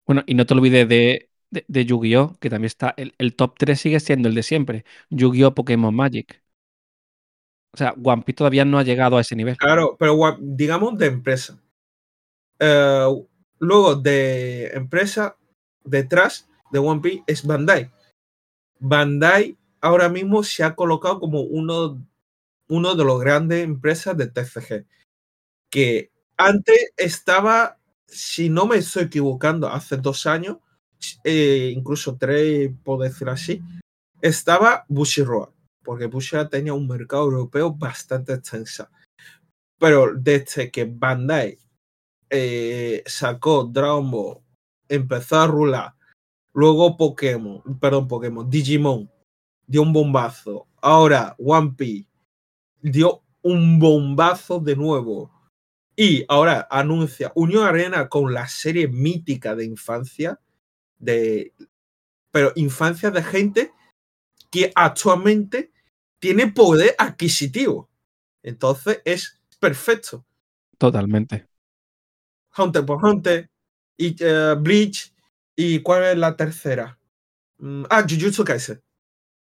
Bueno, 0.06 0.22
y 0.26 0.34
no 0.34 0.46
te 0.46 0.54
olvides 0.54 0.88
de, 0.88 1.28
de, 1.50 1.64
de 1.66 1.84
Yu-Gi-Oh! 1.84 2.36
que 2.38 2.48
también 2.48 2.66
está. 2.66 2.94
El, 2.96 3.16
el 3.18 3.34
top 3.34 3.56
3 3.58 3.80
sigue 3.80 3.98
siendo 3.98 4.28
el 4.28 4.36
de 4.36 4.44
siempre. 4.44 4.84
Yu-Gi-Oh! 5.10 5.56
Pokémon 5.56 5.92
Magic. 5.92 6.40
O 7.74 7.76
sea, 7.76 7.96
One 8.00 8.22
Piece 8.22 8.36
todavía 8.36 8.64
no 8.64 8.78
ha 8.78 8.84
llegado 8.84 9.16
a 9.16 9.22
ese 9.22 9.34
nivel. 9.34 9.56
Claro, 9.56 9.96
pero 9.98 10.16
digamos 10.38 10.96
de 10.96 11.06
empresa. 11.06 11.60
Eh, 12.60 13.08
luego 13.58 13.96
de 13.96 14.68
empresa, 14.68 15.36
detrás 15.82 16.48
de 16.70 16.78
One 16.78 17.00
Piece 17.00 17.24
es 17.26 17.44
Bandai. 17.44 17.90
Bandai 18.78 19.58
ahora 19.82 20.08
mismo 20.08 20.42
se 20.42 20.64
ha 20.64 20.74
colocado 20.74 21.20
como 21.20 21.42
uno, 21.42 22.02
uno 22.68 22.94
de 22.94 23.04
los 23.04 23.20
grandes 23.20 23.64
empresas 23.64 24.16
de 24.16 24.28
TCG. 24.28 24.86
Que 25.70 26.10
antes 26.36 26.92
estaba, 26.96 27.78
si 28.06 28.48
no 28.48 28.66
me 28.66 28.76
estoy 28.78 29.04
equivocando, 29.04 29.68
hace 29.68 29.96
dos 29.96 30.26
años, 30.26 30.58
eh, 31.24 31.72
incluso 31.76 32.16
tres, 32.16 32.70
por 32.84 33.02
decir 33.02 33.28
así, 33.28 33.60
estaba 34.22 34.84
Bushiroad. 34.88 35.50
Porque 35.82 36.06
Bushiroad 36.06 36.48
tenía 36.48 36.74
un 36.74 36.86
mercado 36.86 37.24
europeo 37.24 37.72
bastante 37.72 38.32
extensa. 38.34 38.90
pero 39.78 40.14
desde 40.14 40.70
que 40.70 40.84
Bandai 40.84 41.58
eh, 42.30 43.02
sacó 43.06 43.64
Dragon 43.64 44.10
Ball, 44.10 44.38
empezó 44.88 45.40
a 45.40 45.46
rular, 45.48 45.94
luego 46.54 46.96
Pokémon, 46.96 47.62
perdón, 47.80 48.08
Pokémon, 48.08 48.48
Digimon, 48.48 49.11
dio 49.72 49.80
un 49.80 49.92
bombazo, 49.94 50.68
ahora 50.82 51.34
One 51.38 51.72
Piece 51.78 52.06
dio 52.82 53.22
un 53.40 53.78
bombazo 53.78 54.60
de 54.60 54.76
nuevo. 54.76 55.32
Y 55.96 56.26
ahora 56.28 56.68
anuncia 56.70 57.32
Unión 57.34 57.64
Arena 57.64 58.08
con 58.10 58.34
la 58.34 58.48
serie 58.48 58.86
mítica 58.86 59.54
de 59.54 59.64
infancia, 59.64 60.38
de, 60.98 61.54
pero 62.30 62.52
infancia 62.56 63.10
de 63.10 63.22
gente 63.22 63.72
que 64.50 64.72
actualmente 64.74 65.72
tiene 66.18 66.52
poder 66.52 66.94
adquisitivo. 66.98 67.88
Entonces 68.42 69.00
es 69.06 69.40
perfecto. 69.58 70.26
Totalmente. 70.76 71.46
Hunter 72.58 72.84
por 72.84 73.02
Hunter 73.02 73.48
y 73.96 74.22
uh, 74.22 74.54
Bleach. 74.56 75.14
¿Y 75.56 75.80
cuál 75.80 76.04
es 76.04 76.18
la 76.18 76.36
tercera? 76.36 76.98
Mm, 77.56 77.84
ah, 77.88 78.02
Jujutsu 78.02 78.44
Kaisen. 78.44 78.82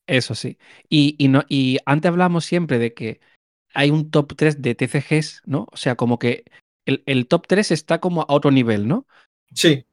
Eso 0.08 0.36
sí. 0.36 0.58
Y, 0.89 1.15
y, 1.20 1.28
no, 1.28 1.43
y 1.50 1.78
antes 1.86 2.10
hablamos 2.10 2.46
siempre 2.46 2.80
de 2.80 2.93
que 2.93 3.20
hay 3.74 3.91
un 3.91 4.10
top 4.10 4.36
3 4.36 4.62
de 4.62 4.74
TCGs, 4.74 5.43
¿no? 5.46 5.67
O 5.72 5.78
sea, 5.78 5.96
como 5.96 6.17
que 6.17 6.46
el, 6.86 7.04
el, 7.06 7.28
top 7.28 7.46
3 7.48 7.72
está 7.72 8.00
como 8.00 8.22
a 8.22 8.26
otro 8.30 8.50
nivel, 8.50 8.88
¿no? 8.88 9.06
Sí. 9.54 9.86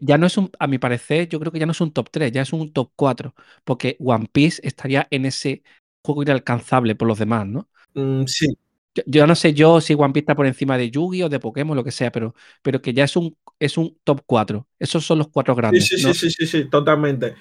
Ya 0.00 0.18
no 0.18 0.26
es 0.26 0.36
un, 0.36 0.50
a 0.58 0.66
mi 0.66 0.76
parecer, 0.76 1.28
yo 1.28 1.40
creo 1.40 1.52
que 1.52 1.58
ya 1.58 1.64
no 1.64 1.72
es 1.72 1.80
un 1.80 1.92
top 1.92 2.10
3, 2.10 2.32
ya 2.32 2.42
es 2.42 2.52
un 2.52 2.70
top 2.70 2.90
4, 2.96 3.34
porque 3.64 3.96
One 3.98 4.28
Piece 4.30 4.60
estaría 4.62 5.08
en 5.10 5.24
ese 5.24 5.62
juego 6.04 6.22
inalcanzable 6.22 6.94
por 6.96 7.08
los 7.08 7.18
demás, 7.18 7.46
¿no? 7.46 7.68
Mm, 7.94 8.24
sí. 8.26 8.46
Yo, 8.94 9.04
yo, 9.06 9.26
no 9.26 9.34
sé 9.34 9.54
yo 9.54 9.80
si 9.80 9.94
One 9.94 10.12
Piece 10.12 10.24
está 10.24 10.34
por 10.34 10.46
encima 10.46 10.76
de 10.76 10.90
Yugi 10.90 11.22
o 11.22 11.28
de 11.30 11.40
Pokémon, 11.40 11.76
lo 11.76 11.84
que 11.84 11.92
sea, 11.92 12.12
pero, 12.12 12.34
pero 12.60 12.82
que 12.82 12.92
ya 12.92 13.04
es 13.04 13.16
un, 13.16 13.36
es 13.58 13.78
un 13.78 13.96
top 14.04 14.22
4. 14.26 14.66
Esos 14.78 15.06
son 15.06 15.18
los 15.18 15.28
cuatro 15.28 15.54
grandes. 15.54 15.86
Sí, 15.86 15.96
sí, 15.96 16.06
¿no? 16.06 16.12
sí, 16.12 16.28
sí, 16.28 16.46
sí, 16.46 16.46
sí, 16.46 16.64
totalmente. 16.68 17.36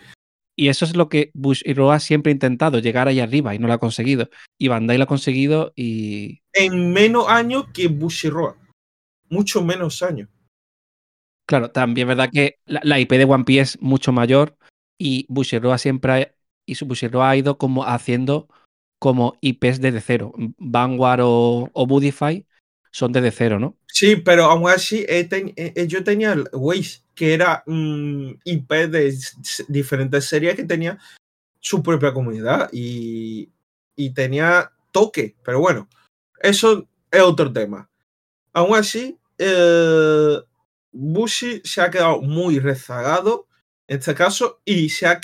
Y 0.59 0.67
eso 0.67 0.83
es 0.83 0.93
lo 0.93 1.07
que 1.07 1.31
Bush 1.33 1.61
y 1.63 1.73
Roa 1.73 2.01
siempre 2.01 2.31
ha 2.31 2.33
intentado, 2.33 2.79
llegar 2.79 3.07
ahí 3.07 3.21
arriba 3.21 3.55
y 3.55 3.59
no 3.59 3.67
lo 3.67 3.73
ha 3.75 3.77
conseguido. 3.77 4.29
Y 4.57 4.67
Bandai 4.67 4.97
lo 4.97 5.05
ha 5.05 5.07
conseguido 5.07 5.71
y. 5.73 6.41
En 6.51 6.91
menos 6.91 7.29
años 7.29 7.67
que 7.73 7.87
Bushiroa. 7.87 8.57
Mucho 9.29 9.63
menos 9.63 10.03
años. 10.03 10.27
Claro, 11.47 11.71
también 11.71 12.09
es 12.09 12.17
verdad 12.17 12.29
que 12.29 12.57
la, 12.65 12.81
la, 12.83 12.99
IP 12.99 13.11
de 13.11 13.23
One 13.23 13.45
Piece 13.45 13.61
es 13.61 13.81
mucho 13.81 14.11
mayor 14.11 14.57
y 14.97 15.25
Bushiroa 15.29 15.77
siempre 15.77 16.11
ha, 16.11 16.35
y 16.65 16.75
su 16.75 16.85
Bushiroa 16.85 17.29
ha 17.29 17.37
ido 17.37 17.57
como 17.57 17.85
haciendo 17.85 18.49
como 18.99 19.37
IPs 19.39 19.79
desde 19.79 20.01
cero. 20.01 20.33
Vanguard 20.57 21.21
o, 21.23 21.69
o 21.71 21.87
Budify 21.87 22.45
son 22.91 23.11
desde 23.11 23.31
cero, 23.31 23.59
¿no? 23.59 23.75
Sí, 23.87 24.15
pero 24.15 24.45
aún 24.45 24.69
así 24.69 25.05
eh, 25.07 25.27
eh, 25.31 25.87
yo 25.87 26.03
tenía 26.03 26.33
el 26.33 26.49
Waze, 26.53 27.01
que 27.15 27.33
era 27.33 27.63
un 27.67 28.31
mm, 28.31 28.39
IP 28.45 28.71
de 28.89 29.15
diferentes 29.67 30.25
series 30.25 30.55
que 30.55 30.63
tenía 30.63 30.97
su 31.59 31.83
propia 31.83 32.13
comunidad 32.13 32.69
y, 32.71 33.49
tenía 34.15 34.71
toque, 34.91 35.35
pero 35.43 35.59
bueno, 35.59 35.89
eso 36.39 36.87
es 37.11 37.21
otro 37.21 37.51
tema. 37.51 37.89
Aún 38.53 38.75
así, 38.75 39.19
eh, 39.37 40.37
Bushi 40.91 41.61
se 41.65 41.81
ha 41.81 41.91
quedado 41.91 42.21
muy 42.21 42.59
rezagado 42.59 43.47
en 43.87 43.99
este 43.99 44.15
caso 44.15 44.61
y 44.63 44.89
se 44.89 45.05
ha, 45.05 45.19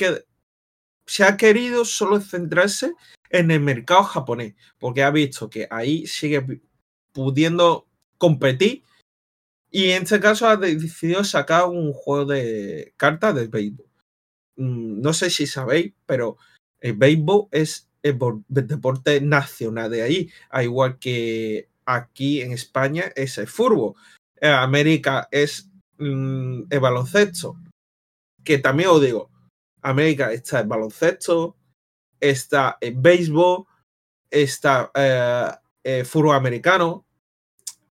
se 1.06 1.24
ha 1.24 1.38
querido 1.38 1.86
solo 1.86 2.20
centrarse 2.20 2.94
en 3.30 3.50
el 3.52 3.62
mercado 3.62 4.04
japonés, 4.04 4.56
porque 4.78 5.04
ha 5.04 5.12
visto 5.12 5.50
que 5.50 5.68
ahí 5.72 6.06
sigue 6.06 6.62
pudiendo 7.16 7.88
competir 8.18 8.84
y 9.72 9.92
en 9.92 10.04
este 10.04 10.20
caso 10.20 10.48
ha 10.48 10.58
decidido 10.58 11.24
sacar 11.24 11.68
un 11.68 11.94
juego 11.94 12.26
de 12.26 12.94
cartas 12.98 13.34
de 13.36 13.48
béisbol. 13.48 13.88
No 14.58 15.14
sé 15.14 15.30
si 15.30 15.48
sabéis, 15.48 15.94
pero 16.06 16.38
el 16.80 16.94
béisbol 16.94 17.48
es 17.52 17.90
el 18.04 18.18
deporte 18.48 19.20
nacional 19.22 19.90
de 19.90 20.02
ahí, 20.04 20.30
al 20.50 20.66
igual 20.66 21.00
que 21.00 21.70
aquí 21.86 22.42
en 22.42 22.52
España 22.52 23.12
es 23.16 23.38
el 23.38 23.48
fútbol. 23.48 23.96
En 24.38 24.52
América 24.52 25.28
es 25.32 25.70
mm, 25.98 26.64
el 26.70 26.80
baloncesto, 26.80 27.58
que 28.44 28.60
también 28.60 28.90
os 28.90 29.02
digo, 29.02 29.32
América 29.82 30.32
está 30.32 30.60
el 30.60 30.68
baloncesto, 30.68 31.58
está 32.20 32.78
el 32.82 32.96
béisbol, 32.96 33.66
está 34.30 34.92
eh, 34.94 35.52
el 35.84 36.06
fútbol 36.06 36.36
americano, 36.36 37.05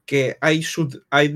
que 0.07 0.37
hay, 0.41 0.65
hay 1.11 1.35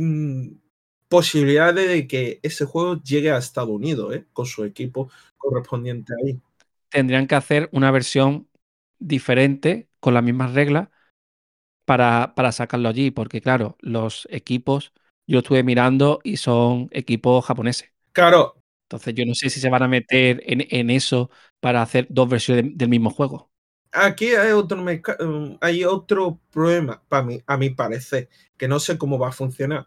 posibilidades 1.09 1.89
de 1.89 2.07
que 2.07 2.41
ese 2.43 2.65
juego 2.65 3.03
llegue 3.03 3.31
a 3.31 3.39
Estados 3.39 3.71
Unidos, 3.71 4.15
¿eh? 4.15 4.27
con 4.33 4.47
su 4.47 4.65
equipo 4.65 5.11
correspondiente 5.37 6.13
ahí. 6.23 6.39
Tendrían 6.91 7.27
que 7.27 7.35
hacer 7.35 7.69
una 7.73 7.91
versión 7.91 8.49
diferente, 8.99 9.89
con 10.01 10.15
las 10.15 10.23
mismas 10.23 10.55
reglas, 10.55 10.89
para, 11.85 12.35
para 12.35 12.53
sacarlo 12.53 12.89
allí, 12.89 13.11
porque 13.11 13.41
claro, 13.41 13.77
los 13.81 14.29
equipos, 14.31 14.93
yo 15.27 15.39
estuve 15.39 15.63
mirando 15.63 16.21
y 16.23 16.37
son 16.37 16.89
equipos 16.93 17.45
japoneses. 17.45 17.91
Claro. 18.13 18.55
Entonces 18.83 19.15
yo 19.15 19.25
no 19.27 19.35
sé 19.35 19.51
si 19.51 19.61
se 19.61 19.71
van 19.71 19.83
a 19.83 19.89
meter 19.89 20.43
en, 20.47 20.67
en 20.71 20.91
eso 20.91 21.31
para 21.61 21.83
hacer 21.83 22.07
dos 22.11 22.29
versiones 22.29 22.65
de, 22.65 22.71
del 22.75 22.89
mismo 22.89 23.11
juego. 23.11 23.51
Aquí 23.93 24.35
hay 24.35 24.53
otro, 24.53 24.85
hay 25.61 25.85
otro 25.85 26.39
problema, 26.51 27.03
para 27.09 27.23
mí, 27.23 27.43
a 27.47 27.57
mi 27.57 27.71
parecer, 27.71 28.29
que 28.57 28.69
no 28.69 28.81
sé 28.81 28.99
cómo 28.99 29.19
va 29.19 29.29
a 29.29 29.33
funcionar. 29.33 29.87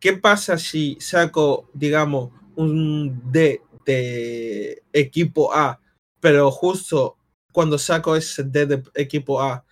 ¿Qué 0.00 0.14
pasa 0.14 0.58
si 0.58 0.96
saco, 1.00 1.68
digamos, 1.74 2.30
un 2.56 3.30
D 3.30 3.60
de 3.84 4.82
equipo 4.92 5.54
A, 5.54 5.80
pero 6.20 6.50
justo 6.50 7.16
cuando 7.52 7.78
saco 7.78 8.16
ese 8.16 8.44
D 8.44 8.66
de 8.66 8.82
equipo 8.94 9.40
A, 9.42 9.64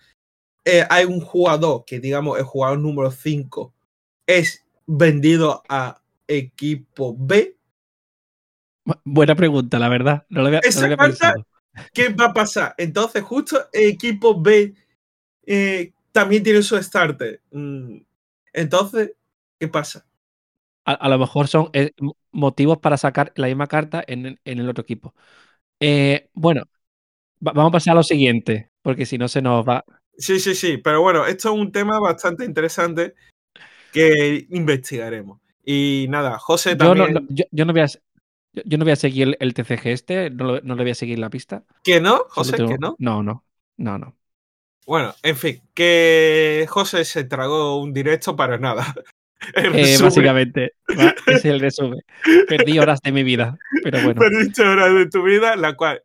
eh, 0.65 0.85
hay 0.89 1.05
un 1.05 1.21
jugador 1.21 1.85
que, 1.85 1.99
digamos, 1.99 2.37
el 2.37 2.43
jugador 2.43 2.79
número 2.79 3.09
5 3.09 3.73
es 4.27 4.65
vendido 4.85 5.63
a 5.69 6.01
equipo 6.27 7.15
B? 7.17 7.57
Buena 9.03 9.35
pregunta, 9.35 9.79
la 9.79 9.89
verdad. 9.89 10.25
No 10.29 10.41
lo 10.41 10.47
había, 10.47 10.61
no 10.61 10.79
lo 10.79 10.85
había 10.85 10.97
pensado. 10.97 11.45
¿Qué 11.93 12.09
va 12.09 12.25
a 12.25 12.33
pasar? 12.33 12.75
Entonces, 12.77 13.23
justo 13.23 13.67
el 13.71 13.89
equipo 13.89 14.39
B 14.39 14.73
eh, 15.45 15.91
también 16.11 16.43
tiene 16.43 16.61
su 16.61 16.81
starter. 16.81 17.41
Mm. 17.51 17.97
Entonces, 18.53 19.11
¿qué 19.59 19.67
pasa? 19.67 20.05
A, 20.85 20.93
a 20.93 21.09
lo 21.09 21.19
mejor 21.19 21.47
son 21.47 21.69
eh, 21.73 21.91
motivos 22.31 22.77
para 22.77 22.97
sacar 22.97 23.33
la 23.35 23.47
misma 23.47 23.67
carta 23.67 24.03
en, 24.07 24.39
en 24.43 24.59
el 24.59 24.69
otro 24.69 24.83
equipo. 24.83 25.13
Eh, 25.79 26.29
bueno, 26.33 26.63
va, 27.45 27.51
vamos 27.51 27.69
a 27.69 27.73
pasar 27.73 27.91
a 27.91 27.95
lo 27.95 28.03
siguiente, 28.03 28.71
porque 28.81 29.05
si 29.05 29.17
no 29.17 29.27
se 29.27 29.41
nos 29.41 29.67
va. 29.67 29.83
Sí, 30.17 30.39
sí, 30.39 30.55
sí, 30.55 30.77
pero 30.77 31.01
bueno, 31.01 31.25
esto 31.25 31.53
es 31.53 31.59
un 31.59 31.71
tema 31.71 31.99
bastante 31.99 32.45
interesante 32.45 33.13
que 33.91 34.47
investigaremos. 34.49 35.39
Y 35.63 36.07
nada, 36.09 36.39
José 36.39 36.75
también. 36.75 37.07
Yo 37.07 37.13
no, 37.13 37.19
no, 37.19 37.27
yo, 37.29 37.45
yo 37.51 37.65
no 37.65 37.73
voy 37.73 37.81
a, 37.81 37.87
yo 38.65 38.77
no 38.77 38.85
voy 38.85 38.91
a 38.91 38.95
seguir 38.95 39.29
el, 39.29 39.37
el 39.39 39.53
TCG 39.53 39.87
este, 39.87 40.29
no, 40.29 40.59
no, 40.61 40.75
le 40.75 40.83
voy 40.83 40.91
a 40.91 40.95
seguir 40.95 41.19
la 41.19 41.29
pista. 41.29 41.63
¿Que 41.83 41.99
no, 41.99 42.25
José? 42.29 42.57
Tengo... 42.57 42.69
¿Que 42.69 42.77
no? 42.77 42.95
No, 42.99 43.23
no, 43.23 43.43
no, 43.77 43.97
no. 43.97 44.15
Bueno, 44.85 45.13
en 45.21 45.35
fin, 45.35 45.61
que 45.73 46.65
José 46.69 47.03
se 47.03 47.25
tragó 47.25 47.81
un 47.81 47.93
directo 47.93 48.35
para 48.35 48.57
nada. 48.57 48.93
Eh, 49.53 49.97
básicamente, 50.01 50.73
es 51.27 51.45
el 51.45 51.59
resumen. 51.59 52.01
Perdí 52.49 52.79
horas 52.79 52.99
de 53.03 53.11
mi 53.11 53.21
vida, 53.21 53.55
pero 53.83 54.01
bueno. 54.01 54.19
Perdiste 54.19 54.63
horas 54.63 54.91
de 54.95 55.07
tu 55.07 55.21
vida, 55.21 55.55
la 55.55 55.75
cual 55.75 56.01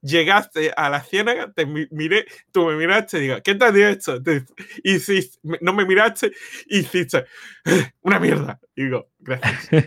llegaste 0.00 0.72
a 0.76 0.88
la 0.90 1.00
ciénaga, 1.00 1.52
te 1.52 1.66
miré, 1.66 2.26
tú 2.52 2.66
me 2.66 2.76
miraste 2.76 3.18
y 3.18 3.20
digo, 3.22 3.36
¿qué 3.42 3.54
te 3.54 3.64
has 3.64 3.74
hecho? 3.74 4.22
Te 4.22 4.44
hiciste, 4.84 5.38
no 5.60 5.72
me 5.72 5.84
miraste, 5.84 6.32
hiciste 6.66 7.24
una 8.02 8.18
mierda. 8.18 8.60
Digo, 8.76 9.08
gracias. 9.18 9.86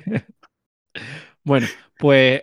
Bueno, 1.46 1.68
pues 2.00 2.42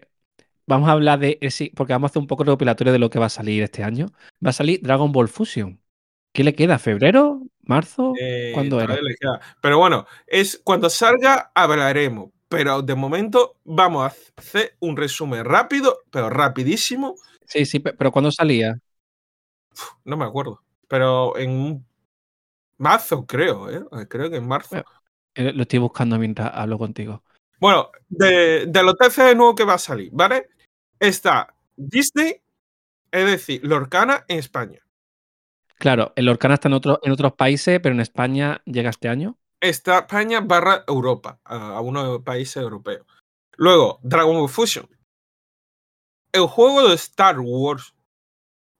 vamos 0.67 0.89
a 0.89 0.93
hablar 0.93 1.19
de 1.19 1.37
ese, 1.43 1.73
porque 1.75 1.93
vamos 1.93 2.09
a 2.09 2.11
hacer 2.13 2.21
un 2.21 2.29
poco 2.29 2.45
recopilatorio 2.45 2.93
de 2.93 2.99
lo 2.99 3.11
que 3.11 3.19
va 3.19 3.27
a 3.27 3.31
salir 3.31 3.63
este 3.63 3.83
año. 3.83 4.07
Va 4.45 4.51
a 4.51 4.55
salir 4.55 4.81
Dragon 4.81 5.13
Ball 5.13 5.29
Fusion. 5.29 5.81
¿Qué 6.33 6.45
le 6.45 6.55
queda? 6.55 6.79
¿Febrero? 6.79 7.43
¿Marzo? 7.65 8.15
Eh, 8.19 8.53
¿Cuándo 8.55 8.81
era? 8.81 8.97
Pero 9.61 9.79
bueno, 9.79 10.07
es 10.27 10.61
cuando 10.65 10.89
salga 10.89 11.51
hablaremos. 11.55 12.31
Pero 12.49 12.83
de 12.83 12.95
momento 12.95 13.57
vamos 13.65 14.05
a 14.05 14.15
hacer 14.37 14.77
un 14.81 14.97
resumen 14.97 15.45
rápido, 15.45 15.99
pero 16.11 16.31
rapidísimo. 16.31 17.17
Sí, 17.47 17.67
sí, 17.67 17.81
pero 17.81 18.13
¿cuándo 18.13 18.31
salía? 18.31 18.79
Uf, 19.73 19.95
no 20.05 20.17
me 20.17 20.27
acuerdo. 20.27 20.63
Pero 20.87 21.37
en 21.39 21.85
marzo, 22.77 23.27
creo, 23.27 23.71
¿eh? 23.71 24.07
Creo 24.09 24.31
que 24.31 24.37
en 24.37 24.47
marzo. 24.47 24.83
Bueno, 25.35 25.53
lo 25.53 25.63
estoy 25.63 25.79
buscando 25.79 26.19
mientras 26.19 26.51
hablo 26.55 26.79
contigo. 26.79 27.23
Bueno, 27.63 27.93
de, 28.09 28.67
de 28.67 28.83
los 28.83 28.97
TCG 28.97 29.37
nuevos 29.37 29.55
que 29.55 29.63
va 29.63 29.75
a 29.75 29.79
salir, 29.79 30.11
¿vale? 30.13 30.49
Está 30.99 31.55
Disney, 31.77 32.43
es 33.13 33.25
decir, 33.25 33.61
Lorcana 33.63 34.25
en 34.27 34.41
España. 34.41 34.81
Claro, 35.79 36.13
el 36.17 36.29
Orcana 36.29 36.55
está 36.55 36.67
en, 36.67 36.75
otro, 36.75 36.99
en 37.05 37.13
otros 37.13 37.35
países, 37.35 37.79
pero 37.81 37.95
en 37.95 38.01
España 38.01 38.61
llega 38.65 38.91
este 38.91 39.09
año. 39.09 39.39
Está 39.61 40.01
España 40.01 40.41
barra 40.41 40.83
Europa, 40.89 41.39
a, 41.45 41.77
a 41.77 41.81
uno 41.83 42.03
de 42.03 42.09
los 42.09 42.23
países 42.23 42.57
europeos. 42.57 43.07
Luego, 43.53 44.01
Dragon 44.03 44.37
Ball 44.37 44.49
Fusion. 44.49 44.89
El 46.33 46.49
juego 46.49 46.89
de 46.89 46.97
Star 46.97 47.39
Wars, 47.39 47.95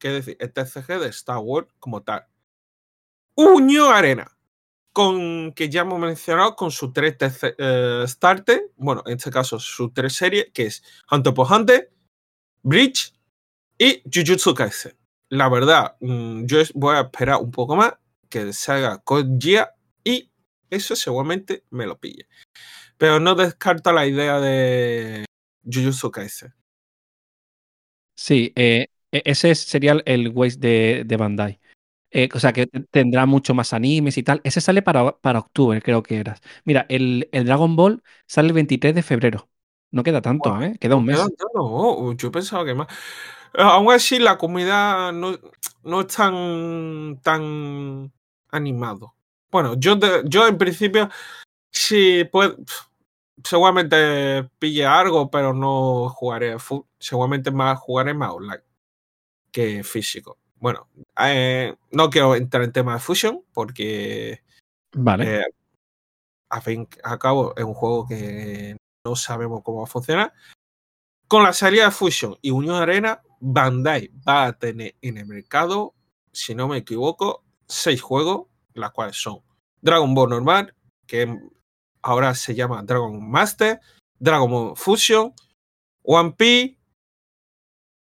que 0.01 0.09
es 0.09 0.27
decir, 0.27 0.37
el 0.41 0.53
TCG 0.53 0.99
de 0.99 1.09
Star 1.11 1.39
Wars 1.39 1.69
como 1.79 2.03
tal. 2.03 2.27
Unión 3.37 3.95
Arena, 3.95 4.37
con 4.93 5.53
que 5.53 5.69
ya 5.69 5.83
hemos 5.83 5.99
mencionado 5.99 6.55
con 6.57 6.71
sus 6.71 6.93
tres 6.93 7.17
eh, 7.59 8.05
bueno, 8.77 9.03
en 9.07 9.17
este 9.17 9.31
caso 9.31 9.59
sus 9.59 9.93
tres 9.95 10.15
series, 10.15 10.49
que 10.53 10.67
es 10.67 10.83
Hunter 11.11 11.35
por 11.35 11.51
Hunter, 11.53 11.91
Bridge 12.63 13.13
y 13.79 14.03
Jujutsu 14.13 14.55
Kaisen. 14.55 14.97
La 15.29 15.49
verdad, 15.49 15.97
mm, 16.01 16.45
yo 16.47 16.59
voy 16.75 16.97
a 16.97 17.01
esperar 17.03 17.41
un 17.41 17.51
poco 17.51 17.77
más 17.77 17.95
que 18.29 18.53
salga 18.53 18.99
con 18.99 19.41
Gia 19.41 19.75
y 20.05 20.31
eso 20.71 20.97
seguramente 20.97 21.65
me 21.71 21.87
lo 21.87 21.99
pille. 21.99 22.29
Pero 22.99 23.21
no 23.21 23.35
descarta 23.35 23.93
la 23.93 24.07
idea 24.07 24.41
de 24.41 25.25
Jujutsu 25.65 26.11
Kaisen. 26.11 26.55
Sí, 28.17 28.53
eh, 28.57 28.87
e- 29.11 29.23
ese 29.25 29.55
sería 29.55 29.93
el- 30.05 30.29
Waze 30.31 30.59
de, 30.59 31.03
de 31.07 31.17
Bandai. 31.17 31.61
Eh, 32.15 32.29
o 32.35 32.39
sea, 32.41 32.53
que 32.53 32.67
te- 32.67 32.81
tendrá 32.91 33.27
mucho 33.27 33.55
más 33.55 33.73
animes 33.73 34.19
y 34.19 34.23
tal. 34.23 34.41
Ese 34.45 34.61
sale 34.61 34.83
para, 34.83 35.17
para 35.19 35.39
octubre, 35.41 35.81
creo 35.83 36.03
que 36.03 36.19
eras. 36.19 36.41
Mira, 36.65 36.87
el, 36.89 37.29
el 37.33 37.45
Dragon 37.47 37.75
Ball 37.77 38.03
sale 38.27 38.49
el 38.49 38.55
23 38.55 38.95
de 38.95 39.03
febrero. 39.03 39.49
No 39.91 40.03
queda 40.03 40.23
tanto, 40.23 40.61
¿eh? 40.63 40.77
Queda 40.81 40.97
un 40.97 41.05
mes. 41.07 41.19
No, 41.55 42.13
yo 42.15 42.31
pensaba 42.33 42.65
que 42.65 42.75
más. 42.75 42.87
Aún 43.55 43.93
así, 43.93 44.19
la 44.19 44.39
comunidad 44.39 45.13
no, 45.13 45.39
no 45.85 46.01
es 46.03 46.07
tan, 46.09 47.21
tan 47.23 48.13
animado. 48.51 49.15
Bueno, 49.51 49.75
yo, 49.79 49.97
de- 49.97 50.23
yo 50.27 50.47
en 50.49 50.57
principio 50.59 51.11
sí 51.71 52.25
puedo, 52.33 52.57
seguramente 53.45 54.45
pille 54.59 54.87
algo, 54.87 55.31
pero 55.31 55.55
no 55.55 56.09
jugaré. 56.11 56.57
Seguramente 56.99 57.51
más 57.51 57.79
jugaré 57.81 58.15
más 58.15 58.31
online 58.33 58.63
que 59.51 59.85
físico. 59.85 60.39
Bueno, 60.63 60.87
eh, 61.19 61.75
no 61.91 62.09
quiero 62.09 62.37
entrar 62.37 62.63
en 62.63 62.71
tema 62.71 62.95
de 62.95 63.01
Fusion 63.01 63.43
porque 63.53 64.45
Vale. 64.95 65.41
eh, 65.41 65.45
a 66.51 66.61
fin 66.61 66.89
al 67.03 67.19
cabo 67.19 67.53
es 67.57 67.65
un 67.65 67.75
juego 67.75 68.07
que 68.07 68.77
no 69.05 69.17
sabemos 69.17 69.63
cómo 69.65 69.79
va 69.79 69.85
a 69.85 69.89
funcionar. 69.89 70.33
Con 71.27 71.43
la 71.43 71.53
salida 71.53 71.87
de 71.87 71.91
Fusion 71.91 72.39
y 72.43 72.53
Unión 72.53 72.77
Arena, 72.77 73.23
Bandai 73.41 74.13
va 74.27 74.47
a 74.47 74.53
tener 74.53 74.95
en 75.03 75.19
el 75.19 75.27
mercado, 75.27 75.95
si 76.31 76.55
no 76.55 76.69
me 76.69 76.77
equivoco, 76.77 77.43
seis 77.67 78.01
juegos, 78.01 78.47
las 78.75 78.93
cuales 78.93 79.17
son 79.17 79.41
Dragon 79.81 80.15
Ball 80.15 80.31
normal, 80.31 80.77
que 81.09 81.41
ahora 82.03 82.37
se 82.37 82.55
llama 82.55 82.85
Dragon 82.85 83.29
Master, 83.29 83.81
Dragon 84.17 84.49
Ball 84.49 84.77
Fusion, 84.77 85.35
One 86.05 86.35
Piece, 86.39 86.79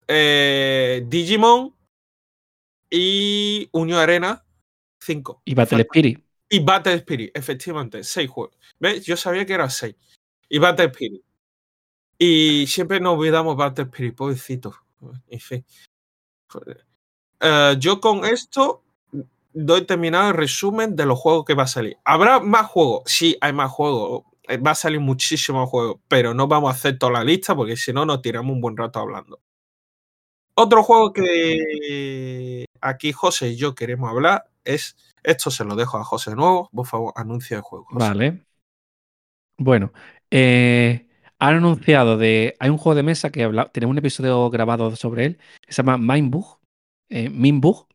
eh, 0.09 1.05
Digimon 1.07 1.78
y 2.91 3.69
Unión 3.73 3.99
Arena 3.99 4.45
5. 5.01 5.43
y 5.45 5.55
Battle 5.55 5.83
Spirit. 5.83 6.25
Y 6.49 6.61
Battle 6.61 6.95
Spirit, 6.95 7.31
efectivamente, 7.35 8.03
seis 8.05 8.31
juegos. 8.31 8.57
¿Ves? 8.79 9.05
Yo 9.05 9.17
sabía 9.17 9.45
que 9.45 9.53
era 9.53 9.69
seis. 9.69 9.95
Y 10.49 10.59
Battle 10.59 10.87
Spirit. 10.87 11.23
Y 12.19 12.67
siempre 12.67 13.01
nos 13.01 13.19
olvidamos 13.19 13.57
Battle 13.57 13.85
Spirit, 13.85 14.15
pobrecito. 14.15 14.75
En 15.29 15.41
fin. 15.41 15.65
Eh, 17.41 17.77
yo 17.79 18.01
con 18.01 18.25
esto 18.25 18.83
doy 19.53 19.85
terminado 19.85 20.31
el 20.31 20.37
resumen 20.37 20.97
de 20.97 21.07
los 21.07 21.19
juegos 21.19 21.45
que 21.45 21.55
va 21.55 21.65
a 21.65 21.69
salir. 21.69 21.97
¿Habrá 22.05 22.41
más 22.41 22.67
juegos? 22.67 23.03
Sí, 23.07 23.37
hay 23.41 23.53
más 23.53 23.71
juegos. 23.71 24.25
Eh, 24.49 24.57
Va 24.57 24.73
a 24.73 24.75
salir 24.75 25.01
muchísimos 25.01 25.69
juegos, 25.69 26.01
pero 26.09 26.35
no 26.35 26.49
vamos 26.49 26.71
a 26.71 26.75
hacer 26.75 26.99
toda 26.99 27.13
la 27.13 27.25
lista 27.25 27.55
porque 27.55 27.77
si 27.77 27.93
no 27.93 28.07
nos 28.07 28.23
tiramos 28.23 28.53
un 28.53 28.61
buen 28.61 28.77
rato 28.77 28.99
hablando. 28.99 29.41
Otro 30.61 30.83
juego 30.83 31.13
que 31.13 32.65
aquí 32.81 33.13
José 33.13 33.51
y 33.51 33.57
yo 33.57 33.77
queremos 33.77 34.11
hablar 34.11 34.51
es, 34.65 34.97
esto 35.23 35.53
se 35.53 35.65
lo 35.65 35.77
dejo 35.77 35.99
a 35.99 36.05
José 36.05 36.31
de 36.31 36.37
nuevo, 36.37 36.69
por 36.75 36.85
favor, 36.85 37.13
anuncia 37.15 37.59
el 37.59 37.63
juego. 37.63 37.87
Vale. 37.93 38.45
Bueno, 39.57 39.93
eh, 40.33 41.07
han 41.39 41.55
anunciado 41.55 42.17
de. 42.17 42.57
Hay 42.59 42.71
un 42.71 42.79
juego 42.79 42.97
de 42.97 43.05
mesa 43.05 43.31
que 43.31 43.45
habla, 43.45 43.71
tenemos 43.71 43.93
un 43.93 43.99
episodio 43.99 44.51
grabado 44.51 44.97
sobre 44.97 45.27
él, 45.27 45.39
se 45.69 45.81
llama 45.81 45.97
Mindbug. 45.97 46.59
Eh, 47.09 47.31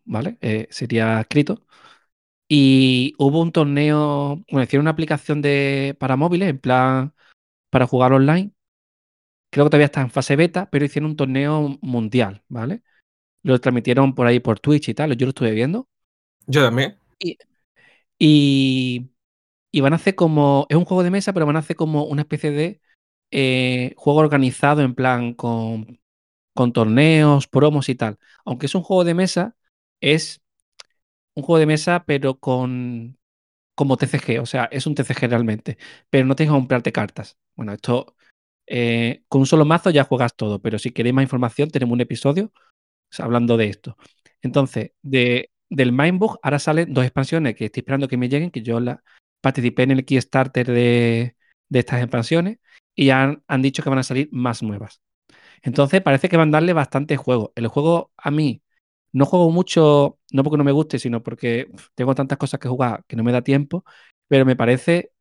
¿vale? 0.05 0.37
Eh, 0.39 0.67
sería 0.69 1.19
escrito. 1.19 1.65
Y 2.47 3.13
hubo 3.17 3.41
un 3.41 3.51
torneo. 3.51 4.41
Bueno, 4.49 4.63
hicieron 4.63 4.85
una 4.85 4.91
aplicación 4.91 5.41
de, 5.41 5.97
para 5.99 6.15
móviles, 6.15 6.47
en 6.47 6.59
plan, 6.59 7.13
para 7.69 7.87
jugar 7.87 8.13
online. 8.13 8.52
Creo 9.53 9.65
que 9.65 9.69
todavía 9.71 9.85
está 9.85 10.01
en 10.01 10.09
fase 10.11 10.35
beta, 10.35 10.69
pero 10.71 10.85
hicieron 10.85 11.11
un 11.11 11.17
torneo 11.17 11.77
mundial, 11.81 12.43
¿vale? 12.49 12.83
Lo 13.43 13.59
transmitieron 13.61 14.15
por 14.15 14.27
ahí 14.27 14.39
por 14.39 14.59
Twitch 14.59 14.89
y 14.89 14.95
tal, 14.95 15.15
yo 15.17 15.27
lo 15.27 15.31
estuve 15.31 15.51
viendo. 15.51 15.89
Yo 16.47 16.61
también. 16.63 16.97
Y, 18.19 19.11
y 19.71 19.81
van 19.81 19.93
a 19.93 19.97
hacer 19.97 20.15
como. 20.15 20.67
Es 20.69 20.77
un 20.77 20.85
juego 20.85 21.03
de 21.03 21.11
mesa, 21.11 21.33
pero 21.33 21.45
van 21.45 21.57
a 21.57 21.59
hacer 21.59 21.75
como 21.75 22.05
una 22.05 22.23
especie 22.23 22.51
de 22.51 22.81
eh, 23.31 23.93
juego 23.97 24.19
organizado 24.19 24.81
en 24.81 24.95
plan 24.95 25.33
con, 25.33 25.99
con 26.55 26.73
torneos, 26.73 27.47
promos 27.47 27.89
y 27.89 27.95
tal. 27.95 28.19
Aunque 28.45 28.67
es 28.67 28.75
un 28.75 28.83
juego 28.83 29.05
de 29.05 29.15
mesa, 29.15 29.57
es 30.01 30.41
un 31.35 31.43
juego 31.43 31.59
de 31.59 31.65
mesa, 31.67 32.05
pero 32.05 32.39
con. 32.39 33.17
como 33.75 33.97
TCG, 33.97 34.41
o 34.41 34.45
sea, 34.45 34.65
es 34.71 34.87
un 34.87 34.95
TCG 34.95 35.27
realmente. 35.29 35.77
Pero 36.09 36.25
no 36.27 36.35
tienes 36.35 36.51
que 36.53 36.59
comprarte 36.59 36.91
cartas. 36.93 37.37
Bueno, 37.55 37.73
esto. 37.73 38.15
Eh, 38.67 39.23
con 39.27 39.41
un 39.41 39.47
solo 39.47 39.65
mazo 39.65 39.89
ya 39.89 40.03
juegas 40.03 40.35
todo, 40.35 40.61
pero 40.61 40.79
si 40.79 40.91
queréis 40.91 41.15
más 41.15 41.23
información, 41.23 41.69
tenemos 41.69 41.93
un 41.93 42.01
episodio 42.01 42.51
hablando 43.19 43.57
de 43.57 43.67
esto. 43.67 43.97
Entonces, 44.41 44.91
de, 45.01 45.51
del 45.69 45.91
Mindbug 45.91 46.39
ahora 46.43 46.59
salen 46.59 46.93
dos 46.93 47.05
expansiones 47.05 47.55
que 47.55 47.65
estoy 47.65 47.81
esperando 47.81 48.07
que 48.07 48.17
me 48.17 48.29
lleguen, 48.29 48.51
que 48.51 48.61
yo 48.61 48.79
la, 48.79 49.03
participé 49.41 49.83
en 49.83 49.91
el 49.91 50.05
Kickstarter 50.05 50.67
de, 50.67 51.35
de 51.69 51.79
estas 51.79 52.01
expansiones 52.01 52.59
y 52.95 53.09
han, 53.09 53.43
han 53.47 53.61
dicho 53.61 53.83
que 53.83 53.89
van 53.89 53.99
a 53.99 54.03
salir 54.03 54.29
más 54.31 54.63
nuevas. 54.63 55.01
Entonces, 55.63 56.01
parece 56.01 56.29
que 56.29 56.37
van 56.37 56.49
a 56.49 56.53
darle 56.53 56.73
bastante 56.73 57.17
juego. 57.17 57.53
El 57.55 57.67
juego 57.67 58.11
a 58.17 58.31
mí 58.31 58.61
no 59.13 59.25
juego 59.25 59.51
mucho, 59.51 60.19
no 60.31 60.43
porque 60.43 60.57
no 60.57 60.63
me 60.63 60.71
guste, 60.71 60.99
sino 60.99 61.23
porque 61.23 61.67
tengo 61.95 62.15
tantas 62.15 62.37
cosas 62.37 62.59
que 62.59 62.67
jugar 62.69 63.05
que 63.07 63.15
no 63.15 63.23
me 63.23 63.31
da 63.31 63.41
tiempo, 63.43 63.85
pero 64.27 64.45
me 64.45 64.55
parece 64.55 65.11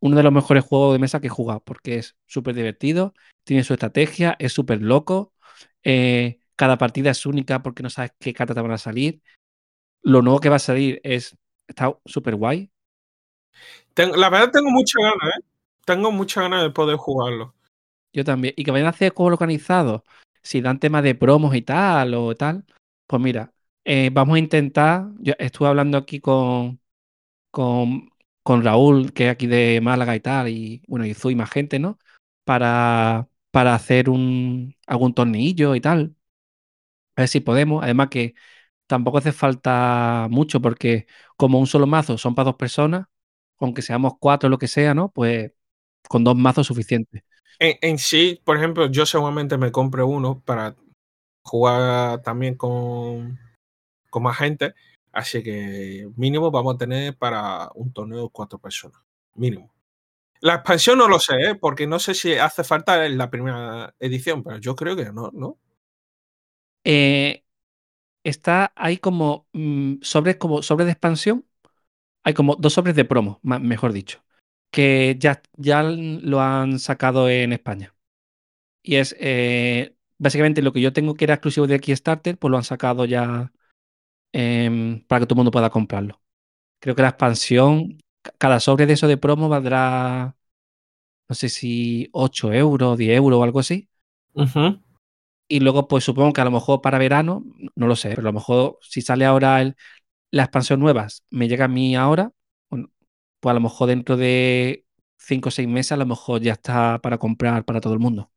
uno 0.00 0.16
de 0.16 0.22
los 0.22 0.32
mejores 0.32 0.64
juegos 0.64 0.94
de 0.94 0.98
mesa 0.98 1.20
que 1.20 1.28
he 1.28 1.30
jugado 1.30 1.62
porque 1.64 1.96
es 1.98 2.16
súper 2.26 2.54
divertido, 2.54 3.14
tiene 3.44 3.64
su 3.64 3.72
estrategia, 3.74 4.36
es 4.38 4.52
súper 4.52 4.82
loco. 4.82 5.32
eh, 5.84 6.38
cada 6.56 6.78
partida 6.78 7.10
es 7.10 7.26
única 7.26 7.62
porque 7.62 7.82
no 7.82 7.90
sabes 7.90 8.12
qué 8.20 8.32
cartas 8.34 8.54
te 8.56 8.62
van 8.62 8.70
a 8.72 8.78
salir. 8.78 9.22
Lo 10.02 10.22
nuevo 10.22 10.40
que 10.40 10.48
va 10.50 10.56
a 10.56 10.60
salir 10.60 11.00
es 11.04 11.36
está 11.68 11.96
súper 12.06 12.36
guay. 12.36 12.70
Tengo- 13.94 14.16
la 14.16 14.28
verdad 14.30 14.50
tengo 14.52 14.70
muchas 14.70 15.02
ganas, 15.02 15.36
¿eh? 15.38 15.40
Tengo 15.84 16.10
muchas 16.12 16.44
ganas 16.44 16.62
de 16.62 16.70
poder 16.70 16.96
jugarlo. 16.96 17.54
Yo 18.12 18.24
también. 18.24 18.54
Y 18.56 18.64
que 18.64 18.70
vayan 18.70 18.86
a 18.86 18.90
hacer 18.90 19.12
juegos 19.14 19.32
organizados. 19.34 20.02
Si 20.42 20.60
dan 20.60 20.78
temas 20.78 21.02
de 21.02 21.14
promos 21.14 21.54
y 21.54 21.62
tal 21.62 22.14
o 22.14 22.34
tal, 22.36 22.64
pues 23.06 23.22
mira, 23.22 23.52
eh, 23.84 24.10
vamos 24.12 24.36
a 24.36 24.38
intentar. 24.38 25.06
Yo 25.18 25.32
estuve 25.38 25.68
hablando 25.68 25.98
aquí 25.98 26.20
con, 26.20 26.80
con, 27.50 28.10
con 28.44 28.64
Raúl, 28.64 29.12
que 29.14 29.26
es 29.26 29.32
aquí 29.32 29.48
de 29.48 29.80
Málaga 29.82 30.16
y 30.16 30.20
tal, 30.20 30.48
y 30.50 30.82
bueno, 30.88 31.06
y 31.06 31.14
Zu 31.14 31.30
y 31.32 31.36
más 31.36 31.50
gente, 31.50 31.80
¿no? 31.80 31.98
Para, 32.44 33.28
para 33.50 33.74
hacer 33.74 34.10
un, 34.10 34.76
algún 34.86 35.14
torneillo 35.14 35.74
y 35.74 35.80
tal. 35.80 36.16
A 37.16 37.22
ver 37.22 37.28
si 37.28 37.40
podemos. 37.40 37.82
Además 37.82 38.08
que 38.10 38.34
tampoco 38.86 39.18
hace 39.18 39.32
falta 39.32 40.28
mucho 40.30 40.60
porque 40.60 41.06
como 41.36 41.58
un 41.58 41.66
solo 41.66 41.86
mazo 41.86 42.18
son 42.18 42.34
para 42.34 42.46
dos 42.46 42.56
personas, 42.56 43.06
aunque 43.58 43.82
seamos 43.82 44.14
cuatro 44.20 44.48
o 44.48 44.50
lo 44.50 44.58
que 44.58 44.68
sea, 44.68 44.94
¿no? 44.94 45.10
Pues 45.10 45.52
con 46.08 46.24
dos 46.24 46.36
mazos 46.36 46.66
suficiente. 46.66 47.24
En, 47.58 47.98
sí, 47.98 48.40
por 48.44 48.56
ejemplo, 48.56 48.90
yo 48.90 49.06
seguramente 49.06 49.56
me 49.56 49.72
compre 49.72 50.02
uno 50.02 50.42
para 50.44 50.76
jugar 51.42 52.22
también 52.22 52.56
con, 52.56 53.38
con 54.10 54.22
más 54.22 54.36
gente. 54.36 54.74
Así 55.14 55.44
que 55.44 56.08
mínimo 56.16 56.50
vamos 56.50 56.74
a 56.74 56.78
tener 56.78 57.16
para 57.16 57.70
un 57.76 57.92
torneo 57.92 58.28
cuatro 58.30 58.58
personas. 58.58 59.00
Mínimo. 59.34 59.72
La 60.40 60.56
expansión 60.56 60.98
no 60.98 61.06
lo 61.06 61.20
sé, 61.20 61.34
¿eh? 61.36 61.54
porque 61.54 61.86
no 61.86 62.00
sé 62.00 62.14
si 62.14 62.34
hace 62.34 62.64
falta 62.64 63.06
en 63.06 63.16
la 63.16 63.30
primera 63.30 63.94
edición, 64.00 64.42
pero 64.42 64.58
yo 64.58 64.74
creo 64.74 64.96
que 64.96 65.12
no, 65.12 65.30
¿no? 65.32 65.58
Eh, 66.82 67.44
está, 68.24 68.72
hay 68.76 68.98
como 68.98 69.46
mm, 69.52 69.96
sobres, 70.02 70.36
como 70.36 70.62
sobres 70.62 70.86
de 70.86 70.92
expansión, 70.92 71.46
hay 72.24 72.34
como 72.34 72.56
dos 72.56 72.72
sobres 72.74 72.96
de 72.96 73.04
promo, 73.04 73.40
mejor 73.42 73.92
dicho, 73.92 74.24
que 74.72 75.16
ya, 75.18 75.42
ya 75.56 75.82
lo 75.84 76.40
han 76.40 76.78
sacado 76.80 77.28
en 77.30 77.52
España. 77.52 77.94
Y 78.82 78.96
es 78.96 79.16
eh, 79.20 79.96
básicamente 80.18 80.62
lo 80.62 80.72
que 80.72 80.80
yo 80.80 80.92
tengo 80.92 81.14
que 81.14 81.24
era 81.24 81.34
exclusivo 81.34 81.66
de 81.68 81.80
Kickstarter, 81.80 82.38
pues 82.38 82.50
lo 82.50 82.56
han 82.58 82.64
sacado 82.64 83.04
ya 83.06 83.52
em, 84.34 85.04
para 85.06 85.20
que 85.20 85.26
todo 85.26 85.36
el 85.36 85.38
mundo 85.38 85.52
pueda 85.52 85.70
comprarlo. 85.70 86.22
Creo 86.80 86.96
que 86.96 87.02
la 87.02 87.10
expansión, 87.10 87.98
cada 88.38 88.60
sobre 88.60 88.86
de 88.86 88.94
eso 88.94 89.08
de 89.08 89.18
promo 89.18 89.48
valdrá, 89.48 90.36
no 91.28 91.34
sé 91.34 91.48
si 91.50 92.08
8 92.12 92.52
euros, 92.52 92.98
10 92.98 93.16
euros 93.16 93.40
o 93.40 93.44
algo 93.44 93.60
así. 93.60 93.88
Y 95.48 95.60
luego, 95.60 95.88
pues 95.88 96.04
supongo 96.04 96.32
que 96.32 96.40
a 96.40 96.44
lo 96.44 96.50
mejor 96.50 96.80
para 96.80 96.98
verano, 96.98 97.44
no 97.76 97.86
lo 97.86 97.96
sé, 97.96 98.10
pero 98.10 98.22
a 98.22 98.24
lo 98.24 98.32
mejor 98.32 98.78
si 98.82 99.02
sale 99.02 99.24
ahora 99.26 99.60
el, 99.60 99.76
la 100.32 100.44
expansión 100.44 100.80
nuevas, 100.80 101.24
me 101.30 101.48
llega 101.48 101.66
a 101.66 101.68
mí 101.68 101.96
ahora, 101.96 102.32
pues 103.40 103.50
a 103.52 103.54
lo 103.54 103.60
mejor 103.60 103.88
dentro 103.88 104.16
de 104.16 104.86
5 105.18 105.48
o 105.50 105.52
6 105.52 105.68
meses, 105.68 105.92
a 105.92 105.96
lo 105.96 106.06
mejor 106.06 106.40
ya 106.42 106.52
está 106.54 107.00
para 107.00 107.18
comprar 107.18 107.64
para 107.64 107.80
todo 107.80 107.94
el 107.94 108.00
mundo. 108.00 108.32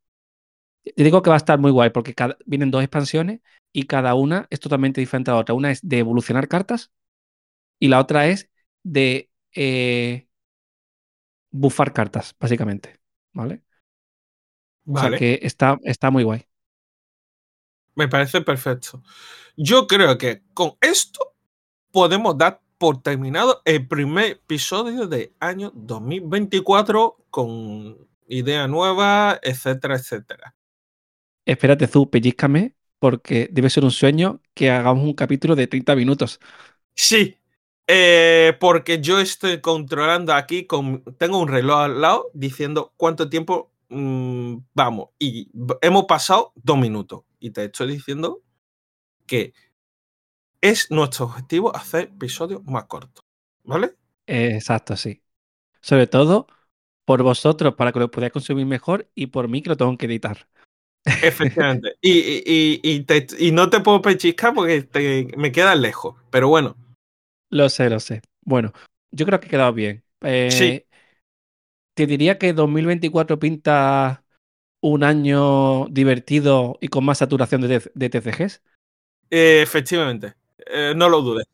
Te 0.95 1.03
digo 1.03 1.21
que 1.21 1.29
va 1.29 1.35
a 1.35 1.37
estar 1.37 1.59
muy 1.59 1.71
guay 1.71 1.89
porque 1.89 2.15
vienen 2.45 2.71
dos 2.71 2.83
expansiones 2.83 3.41
y 3.73 3.83
cada 3.83 4.13
una 4.15 4.47
es 4.49 4.59
totalmente 4.59 5.01
diferente 5.01 5.31
a 5.31 5.35
la 5.35 5.39
otra. 5.41 5.55
Una 5.55 5.71
es 5.71 5.87
de 5.87 5.99
evolucionar 5.99 6.47
cartas 6.47 6.91
y 7.79 7.87
la 7.87 7.99
otra 7.99 8.27
es 8.27 8.49
de 8.83 9.29
eh, 9.53 10.27
bufar 11.51 11.93
cartas, 11.93 12.35
básicamente. 12.39 12.99
¿Vale? 13.33 13.61
O 14.85 14.97
sea 14.97 15.17
que 15.17 15.39
está, 15.43 15.77
está 15.83 16.09
muy 16.11 16.23
guay. 16.23 16.45
Me 17.95 18.07
parece 18.07 18.41
perfecto. 18.41 19.01
Yo 19.55 19.87
creo 19.87 20.17
que 20.17 20.43
con 20.53 20.77
esto 20.81 21.35
podemos 21.91 22.37
dar 22.37 22.61
por 22.77 23.01
terminado 23.01 23.61
el 23.65 23.87
primer 23.87 24.33
episodio 24.33 25.07
de 25.07 25.33
año 25.39 25.71
2024 25.73 27.17
con 27.29 27.97
idea 28.27 28.67
nueva, 28.67 29.39
etcétera, 29.41 29.95
etcétera. 29.95 30.56
Espérate, 31.47 31.87
Zu, 31.87 32.09
pellizcame, 32.09 32.75
porque 32.99 33.47
debe 33.51 33.69
ser 33.69 33.85
un 33.85 33.91
sueño 33.91 34.41
que 34.53 34.69
hagamos 34.69 35.05
un 35.05 35.13
capítulo 35.13 35.55
de 35.55 35.67
30 35.67 35.95
minutos. 35.95 36.41
Sí, 36.93 37.37
eh, 37.87 38.57
porque 38.59 38.99
yo 38.99 39.21
estoy 39.21 39.61
controlando 39.61 40.33
aquí, 40.33 40.65
con, 40.65 41.05
tengo 41.17 41.39
un 41.39 41.47
reloj 41.47 41.79
al 41.79 42.01
lado 42.01 42.29
diciendo 42.33 42.93
cuánto 42.97 43.29
tiempo 43.29 43.71
mm, 43.87 44.57
vamos. 44.73 45.09
Y 45.19 45.49
hemos 45.81 46.03
pasado 46.03 46.51
dos 46.55 46.77
minutos. 46.77 47.21
Y 47.39 47.51
te 47.51 47.63
estoy 47.63 47.93
diciendo 47.93 48.41
que 49.25 49.53
es 50.59 50.91
nuestro 50.91 51.27
objetivo 51.27 51.73
hacer 51.73 52.11
episodios 52.13 52.61
más 52.65 52.85
cortos. 52.85 53.23
¿Vale? 53.63 53.95
exacto, 54.25 54.97
sí. 54.97 55.21
Sobre 55.79 56.07
todo 56.07 56.47
por 57.05 57.23
vosotros, 57.23 57.75
para 57.75 57.93
que 57.93 57.99
lo 57.99 58.11
podáis 58.11 58.33
consumir 58.33 58.65
mejor, 58.65 59.09
y 59.15 59.27
por 59.27 59.47
mí, 59.47 59.61
que 59.61 59.69
lo 59.69 59.77
tengo 59.77 59.97
que 59.97 60.07
editar. 60.07 60.49
Efectivamente. 61.23 61.93
y, 62.01 63.51
no 63.51 63.69
te 63.69 63.79
puedo 63.79 64.01
pechiscar 64.01 64.53
porque 64.53 65.27
me 65.37 65.51
quedas 65.51 65.79
lejos. 65.79 66.15
Pero 66.29 66.49
bueno. 66.49 66.75
Lo 67.49 67.69
sé, 67.69 67.89
lo 67.89 67.99
sé. 67.99 68.21
Bueno, 68.41 68.73
yo 69.11 69.25
creo 69.25 69.39
que 69.39 69.47
ha 69.47 69.49
quedado 69.49 69.73
bien. 69.73 70.03
sí. 70.21 70.63
Eh, 70.63 70.87
te 71.93 72.05
diría 72.05 72.37
que 72.37 72.53
2024 72.53 73.39
pinta 73.39 74.23
un 74.81 75.03
año 75.03 75.87
divertido 75.87 76.77
y 76.79 76.89
con 76.89 77.03
más 77.03 77.17
saturación 77.17 77.61
de, 77.61 78.09
TCGs. 78.09 78.61
Eh, 79.31 79.61
efectivamente. 79.63 80.35
Eh, 80.67 80.93
no 80.95 81.09
lo 81.09 81.21
dudes. 81.21 81.47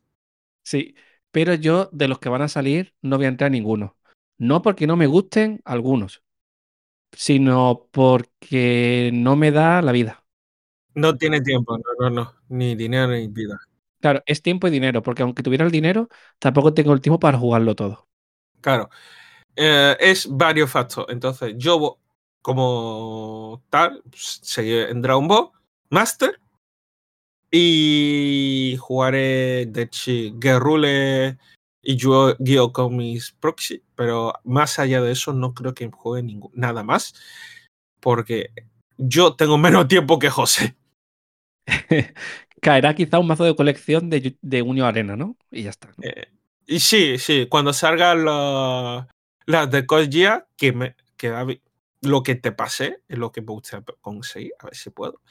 Sí, 0.65 0.95
pero 1.31 1.53
yo 1.53 1.89
de 1.93 2.09
los 2.09 2.19
que 2.19 2.27
van 2.27 2.41
a 2.41 2.49
salir 2.49 2.93
no 3.01 3.15
voy 3.15 3.25
a 3.25 3.29
entrar 3.29 3.47
a 3.47 3.51
ninguno. 3.51 3.95
No 4.37 4.61
porque 4.61 4.85
no 4.85 4.97
me 4.97 5.07
gusten 5.07 5.61
algunos, 5.63 6.21
sino 7.15 7.87
porque 7.91 9.11
no 9.13 9.35
me 9.35 9.51
da 9.51 9.81
la 9.81 9.91
vida. 9.91 10.23
No 10.95 11.17
tiene 11.17 11.41
tiempo, 11.41 11.77
no, 11.77 11.83
no, 11.99 12.09
no, 12.09 12.35
ni 12.49 12.75
dinero 12.75 13.11
ni 13.11 13.27
vida. 13.27 13.59
Claro, 13.99 14.21
es 14.25 14.41
tiempo 14.41 14.67
y 14.67 14.71
dinero, 14.71 15.01
porque 15.01 15.23
aunque 15.23 15.43
tuviera 15.43 15.65
el 15.65 15.71
dinero, 15.71 16.09
tampoco 16.37 16.73
tengo 16.73 16.93
el 16.93 17.01
tiempo 17.01 17.19
para 17.19 17.37
jugarlo 17.37 17.75
todo. 17.75 18.07
Claro, 18.61 18.89
eh, 19.55 19.95
es 19.99 20.27
varios 20.29 20.69
factores. 20.69 21.13
Entonces, 21.13 21.53
yo 21.57 21.99
como 22.41 23.63
tal, 23.69 24.03
seguiré 24.13 24.91
en 24.91 25.01
Dragon 25.01 25.27
Ball 25.27 25.49
Master 25.89 26.39
y 27.49 28.75
jugaré 28.79 29.67
de 29.67 29.89
Guerrule 30.35 31.37
y 31.83 31.97
yo 31.97 32.35
guío 32.39 32.71
con 32.71 32.95
mis 32.95 33.33
proxy, 33.33 33.83
pero 33.95 34.33
más 34.45 34.79
allá 34.79 35.01
de 35.01 35.11
eso 35.11 35.33
no 35.33 35.53
creo 35.53 35.73
que 35.73 35.91
juegue 35.91 36.23
ningún, 36.23 36.51
nada 36.55 36.81
más, 36.81 37.13
porque 37.99 38.51
yo 38.97 39.35
tengo 39.35 39.57
menos 39.59 39.87
tiempo 39.87 40.17
que 40.17 40.29
José. 40.29 40.75
Caerá 42.61 42.95
quizá 42.95 43.19
un 43.19 43.27
mazo 43.27 43.43
de 43.43 43.55
colección 43.55 44.09
de, 44.09 44.37
de 44.41 44.61
Unión 44.61 44.87
Arena, 44.87 45.17
¿no? 45.17 45.35
Y 45.51 45.63
ya 45.63 45.71
está. 45.71 45.91
Eh, 46.01 46.27
y 46.65 46.79
sí, 46.79 47.17
sí, 47.17 47.47
cuando 47.47 47.73
salgan 47.73 48.23
las 49.45 49.69
de 49.69 49.85
Kojia, 49.85 50.47
que, 50.55 50.71
me, 50.71 50.95
que 51.17 51.59
lo 52.01 52.23
que 52.23 52.35
te 52.35 52.53
pasé 52.53 53.01
es 53.09 53.17
lo 53.17 53.33
que 53.33 53.41
me 53.41 53.47
gusta 53.47 53.83
conseguir, 53.99 54.53
a 54.59 54.65
ver 54.67 54.75
si 54.75 54.89
puedo. 54.89 55.21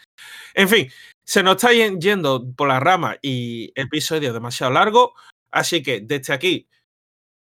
En 0.53 0.69
fin, 0.69 0.91
se 1.25 1.43
nos 1.43 1.57
está 1.57 1.73
yendo 1.73 2.53
por 2.55 2.69
la 2.69 2.81
rama 2.81 3.17
y 3.23 3.73
episodio 3.75 4.35
demasiado 4.35 4.73
largo. 4.73 5.15
Así 5.53 5.83
que 5.83 6.01
desde 6.01 6.33
aquí, 6.33 6.69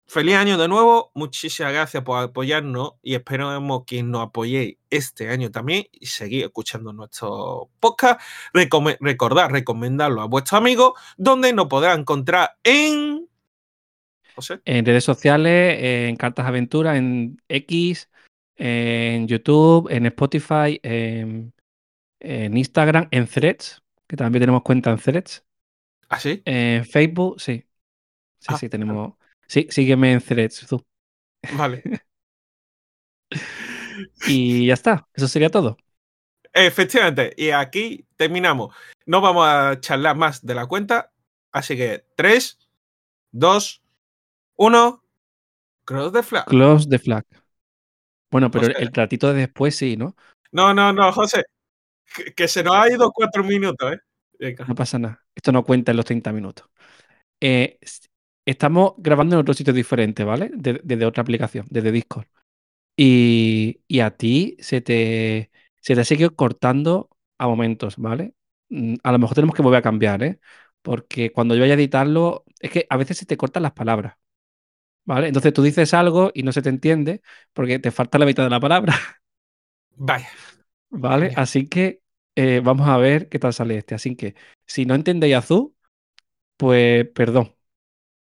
feliz 0.06 0.36
año 0.36 0.58
de 0.58 0.68
nuevo. 0.68 1.12
Muchísimas 1.16 1.74
gracias 1.74 2.04
por 2.04 2.22
apoyarnos 2.22 2.94
y 3.02 3.16
esperamos 3.16 3.84
que 3.86 4.04
nos 4.04 4.24
apoyéis 4.24 4.78
este 4.90 5.30
año 5.30 5.50
también 5.50 5.86
y 5.92 6.06
seguir 6.06 6.46
escuchando 6.46 6.94
nuestro 6.94 7.70
podcast. 7.80 8.22
recordad, 8.54 9.50
recomendarlo 9.50 10.22
a 10.22 10.26
vuestros 10.26 10.60
amigos, 10.60 10.94
donde 11.18 11.54
nos 11.54 11.68
podrán 11.68 12.02
encontrar 12.02 12.58
en. 12.64 13.28
En 14.66 14.86
redes 14.86 15.06
sociales, 15.06 15.78
en 15.82 16.18
Cartas 16.18 16.46
Aventuras, 16.46 16.98
en 16.98 17.42
X, 17.48 18.10
en 18.58 19.28
YouTube, 19.30 19.88
en 19.90 20.06
Spotify, 20.08 20.78
en, 20.84 21.54
en 22.20 22.58
Instagram, 22.58 23.08
en 23.12 23.28
Threads, 23.28 23.82
que 24.08 24.18
también 24.18 24.42
tenemos 24.42 24.62
cuenta 24.64 24.92
en 24.92 24.98
Threads. 24.98 25.46
¿Ah, 26.10 26.20
sí? 26.20 26.42
En 26.44 26.86
Facebook, 26.86 27.40
sí. 27.40 27.65
Sí, 28.46 28.54
ah, 28.54 28.58
sí, 28.60 28.70
tenemos. 28.70 29.14
Sí, 29.48 29.66
sígueme 29.72 30.14
en 30.14 30.22
Threads, 30.22 30.68
tú. 30.68 30.86
Vale. 31.58 31.82
y 34.28 34.68
ya 34.68 34.76
está. 34.76 35.08
Eso 35.16 35.28
sería 35.28 35.50
todo. 35.50 35.78
Efectivamente. 36.54 37.34
Y 37.38 37.50
aquí 37.50 38.06
terminamos. 38.16 38.76
No 39.08 39.20
vamos 39.20 39.48
a 39.48 39.80
charlar 39.80 40.16
más 40.16 40.46
de 40.46 40.54
la 40.54 40.68
cuenta. 40.68 41.12
Así 41.52 41.76
que 41.76 42.06
3, 42.16 42.60
2, 43.32 43.82
1. 44.58 45.04
Close 45.86 46.12
the 46.12 46.24
flag. 46.24 46.46
Close 46.46 46.88
the 46.88 47.00
flag. 47.00 47.26
Bueno, 48.30 48.52
pero 48.52 48.68
el 48.68 48.94
ratito 48.94 49.34
de 49.34 49.40
después 49.40 49.76
sí, 49.76 49.98
¿no? 49.98 50.16
No, 50.52 50.72
no, 50.72 50.94
no, 50.94 51.12
José. 51.12 51.46
Que, 52.36 52.48
se 52.48 52.64
nos 52.64 52.76
ha 52.76 52.92
ido 52.92 53.12
cuatro 53.12 53.44
minutos, 53.44 53.94
¿eh? 54.40 54.56
No 54.68 54.76
pasa 54.76 55.00
nada. 55.00 55.26
Esto 55.34 55.52
no 55.52 55.64
cuenta 55.64 55.92
en 55.92 55.98
los 55.98 56.06
30 56.06 56.32
minutos. 56.32 56.70
Eh, 57.42 57.80
estamos 58.46 58.94
grabando 58.98 59.36
en 59.36 59.42
otro 59.42 59.54
sitio 59.54 59.74
diferente, 59.74 60.24
¿vale? 60.24 60.52
Desde 60.54 61.06
otra 61.06 61.22
aplicación, 61.22 61.66
desde 61.70 61.92
Discord. 61.92 62.28
Y, 62.98 63.82
a 64.00 64.12
ti 64.12 64.56
se 64.60 64.82
te, 64.82 65.52
se 65.82 65.96
te 65.96 66.02
ha 66.02 66.06
seguido 66.06 66.36
cortando 66.36 67.10
a 67.38 67.48
momentos, 67.48 67.98
¿vale? 67.98 68.34
Mm, 68.70 68.96
a 69.04 69.12
lo 69.12 69.20
mejor 69.20 69.36
tenemos 69.36 69.56
que 69.56 69.62
volver 69.62 69.80
a 69.80 69.82
cambiar, 69.82 70.24
¿eh? 70.24 70.40
Porque 70.82 71.32
cuando 71.32 71.56
yo 71.56 71.62
vaya 71.62 71.74
a 71.74 71.78
editarlo, 71.78 72.46
es 72.60 72.72
que 72.72 72.86
a 72.90 72.98
veces 72.98 73.18
se 73.18 73.26
te 73.26 73.38
cortan 73.38 73.64
las 73.64 73.74
palabras, 73.74 74.18
¿vale? 75.06 75.28
Entonces 75.28 75.54
tú 75.54 75.64
dices 75.64 75.94
algo 75.94 76.32
y 76.34 76.44
no 76.44 76.52
se 76.52 76.62
te 76.62 76.70
entiende 76.70 77.22
porque 77.54 77.80
te 77.80 77.92
falta 77.92 78.20
la 78.20 78.26
mitad 78.26 78.44
de 78.44 78.50
la 78.52 78.60
palabra. 78.60 78.94
Vaya. 79.98 80.30
¿Vale? 80.90 81.34
Así 81.36 81.68
que 81.68 82.02
eh, 82.36 82.62
vamos 82.64 82.88
a 82.88 82.98
ver 82.98 83.30
qué 83.30 83.40
tal 83.40 83.54
sale 83.54 83.78
este. 83.78 83.96
Así 83.96 84.16
que 84.16 84.36
si 84.66 84.86
no 84.86 84.96
entendéis 84.96 85.36
azul, 85.36 85.76
pues 86.58 87.08
perdón, 87.10 87.56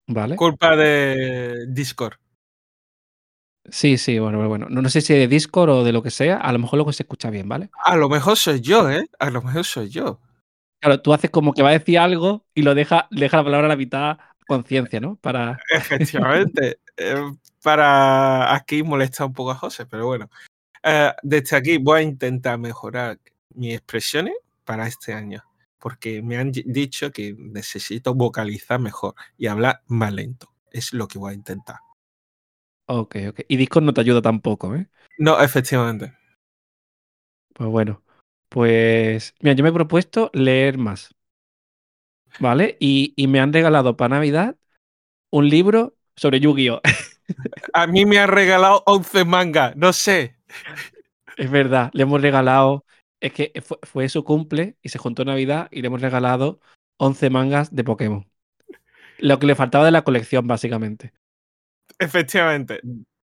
¿Vale? 0.09 0.37
Culpa 0.37 0.75
de 0.75 1.67
Discord. 1.69 2.15
Sí, 3.71 3.99
sí, 3.99 4.19
bueno, 4.19 4.49
bueno. 4.49 4.67
No, 4.71 4.81
no 4.81 4.89
sé 4.89 5.03
si 5.03 5.13
de 5.13 5.29
Discord 5.29 5.69
o 5.69 5.85
de 5.85 5.93
lo 5.93 6.03
que 6.03 6.11
sea. 6.11 6.39
A 6.39 6.51
lo 6.53 6.59
mejor 6.59 6.79
luego 6.79 6.93
se 6.93 7.03
escucha 7.03 7.29
bien, 7.29 7.47
¿vale? 7.47 7.69
A 7.85 7.95
lo 7.97 8.09
mejor 8.09 8.39
soy 8.39 8.61
yo, 8.63 8.91
¿eh? 8.91 9.07
A 9.19 9.29
lo 9.29 9.43
mejor 9.43 9.65
soy 9.67 9.91
yo. 9.91 10.21
Claro, 10.81 11.03
tú 11.03 11.13
haces 11.13 11.31
como 11.31 11.53
que 11.53 11.63
va 11.63 11.69
a 11.71 11.79
decir 11.79 11.99
algo 11.99 12.47
y 12.55 12.63
lo 12.63 12.75
deja, 12.75 13.07
deja 13.11 13.37
la 13.37 13.45
palabra 13.45 13.67
a 13.67 13.69
la 13.69 13.77
mitad 13.77 14.19
conciencia, 14.47 14.99
¿no? 14.99 15.17
Para. 15.17 15.59
Efectivamente. 15.75 16.81
Eh, 16.97 17.31
para 17.63 18.55
aquí 18.55 18.83
molestar 18.83 19.27
un 19.27 19.35
poco 19.35 19.51
a 19.51 19.57
José, 19.57 19.85
pero 19.85 20.07
bueno. 20.07 20.31
Eh, 20.83 21.13
desde 21.23 21.57
aquí 21.57 21.77
voy 21.77 22.01
a 22.01 22.03
intentar 22.03 22.59
mejorar 22.59 23.19
mis 23.55 23.75
expresiones 23.75 24.35
para 24.65 24.87
este 24.87 25.13
año 25.13 25.45
porque 25.79 26.23
me 26.23 26.37
han 26.37 26.53
dicho 26.53 27.11
que 27.13 27.35
necesito 27.39 28.15
vocalizar 28.15 28.81
mejor 28.81 29.15
y 29.37 29.47
hablar 29.47 29.83
más 29.87 30.13
lento. 30.13 30.53
Es 30.71 30.93
lo 30.93 31.09
que 31.09 31.19
voy 31.19 31.33
a 31.33 31.37
intentar. 31.37 31.77
Ok, 32.87 33.17
ok. 33.29 33.41
Y 33.49 33.57
Discord 33.57 33.85
no 33.85 33.93
te 33.93 34.01
ayuda 34.01 34.23
tampoco, 34.23 34.75
¿eh? 34.75 34.89
No, 35.19 35.41
efectivamente. 35.41 36.15
Pues 37.55 37.69
bueno. 37.71 38.03
Pues, 38.49 39.35
mira, 39.41 39.55
yo 39.55 39.63
me 39.63 39.71
he 39.71 39.75
propuesto 39.75 40.31
leer 40.33 40.79
más. 40.79 41.15
¿vale? 42.39 42.77
Y, 42.81 43.15
y 43.17 43.27
me 43.27 43.41
han 43.41 43.53
regalado 43.53 43.97
para 43.97 44.17
Navidad 44.17 44.57
un 45.31 45.49
libro 45.49 45.97
sobre 46.17 46.41
Yu-Gi-Oh! 46.41 46.81
A 47.75 47.87
mí 47.87 48.07
me 48.07 48.19
han 48.19 48.29
regalado 48.29 48.83
11 48.87 49.25
mangas, 49.25 49.77
no 49.77 49.93
sé. 49.93 50.37
Es 51.37 51.51
verdad, 51.51 51.91
le 51.93 52.05
hemos 52.05 52.23
regalado. 52.23 52.85
Es 53.21 53.33
que 53.33 53.53
fue, 53.63 53.79
fue 53.83 54.09
su 54.09 54.25
cumple 54.25 54.77
y 54.83 54.91
se 54.91 54.99
juntó 54.99 55.25
Navidad 55.25 55.69
y 55.71 55.83
le 55.83 55.89
hemos 55.89 56.01
regalado 56.01 56.61
11 56.99 57.31
mangas 57.31 57.75
de 57.75 57.85
Pokémon. 57.85 58.31
Lo 59.19 59.39
que 59.39 59.47
le 59.47 59.55
faltaba 59.55 59.85
de 59.85 59.91
la 59.91 60.03
colección, 60.05 60.47
básicamente. 60.47 61.13
Efectivamente. 61.99 62.81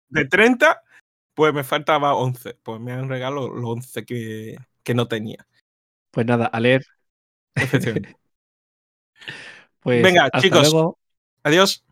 De 0.09 0.25
30, 0.25 0.83
pues 1.33 1.53
me 1.53 1.63
faltaba 1.63 2.13
11. 2.15 2.55
Pues 2.61 2.79
me 2.79 2.91
han 2.91 3.09
regalado 3.09 3.49
los 3.49 3.65
11 3.65 4.05
que, 4.05 4.57
que 4.83 4.93
no 4.93 5.07
tenía. 5.07 5.47
Pues 6.11 6.25
nada, 6.25 6.45
a 6.45 6.59
leer. 6.59 6.83
Efectivamente. 7.55 8.15
Pues 9.81 10.03
Venga, 10.03 10.25
hasta 10.25 10.41
chicos. 10.41 10.71
luego. 10.71 10.99
Adiós. 11.43 11.85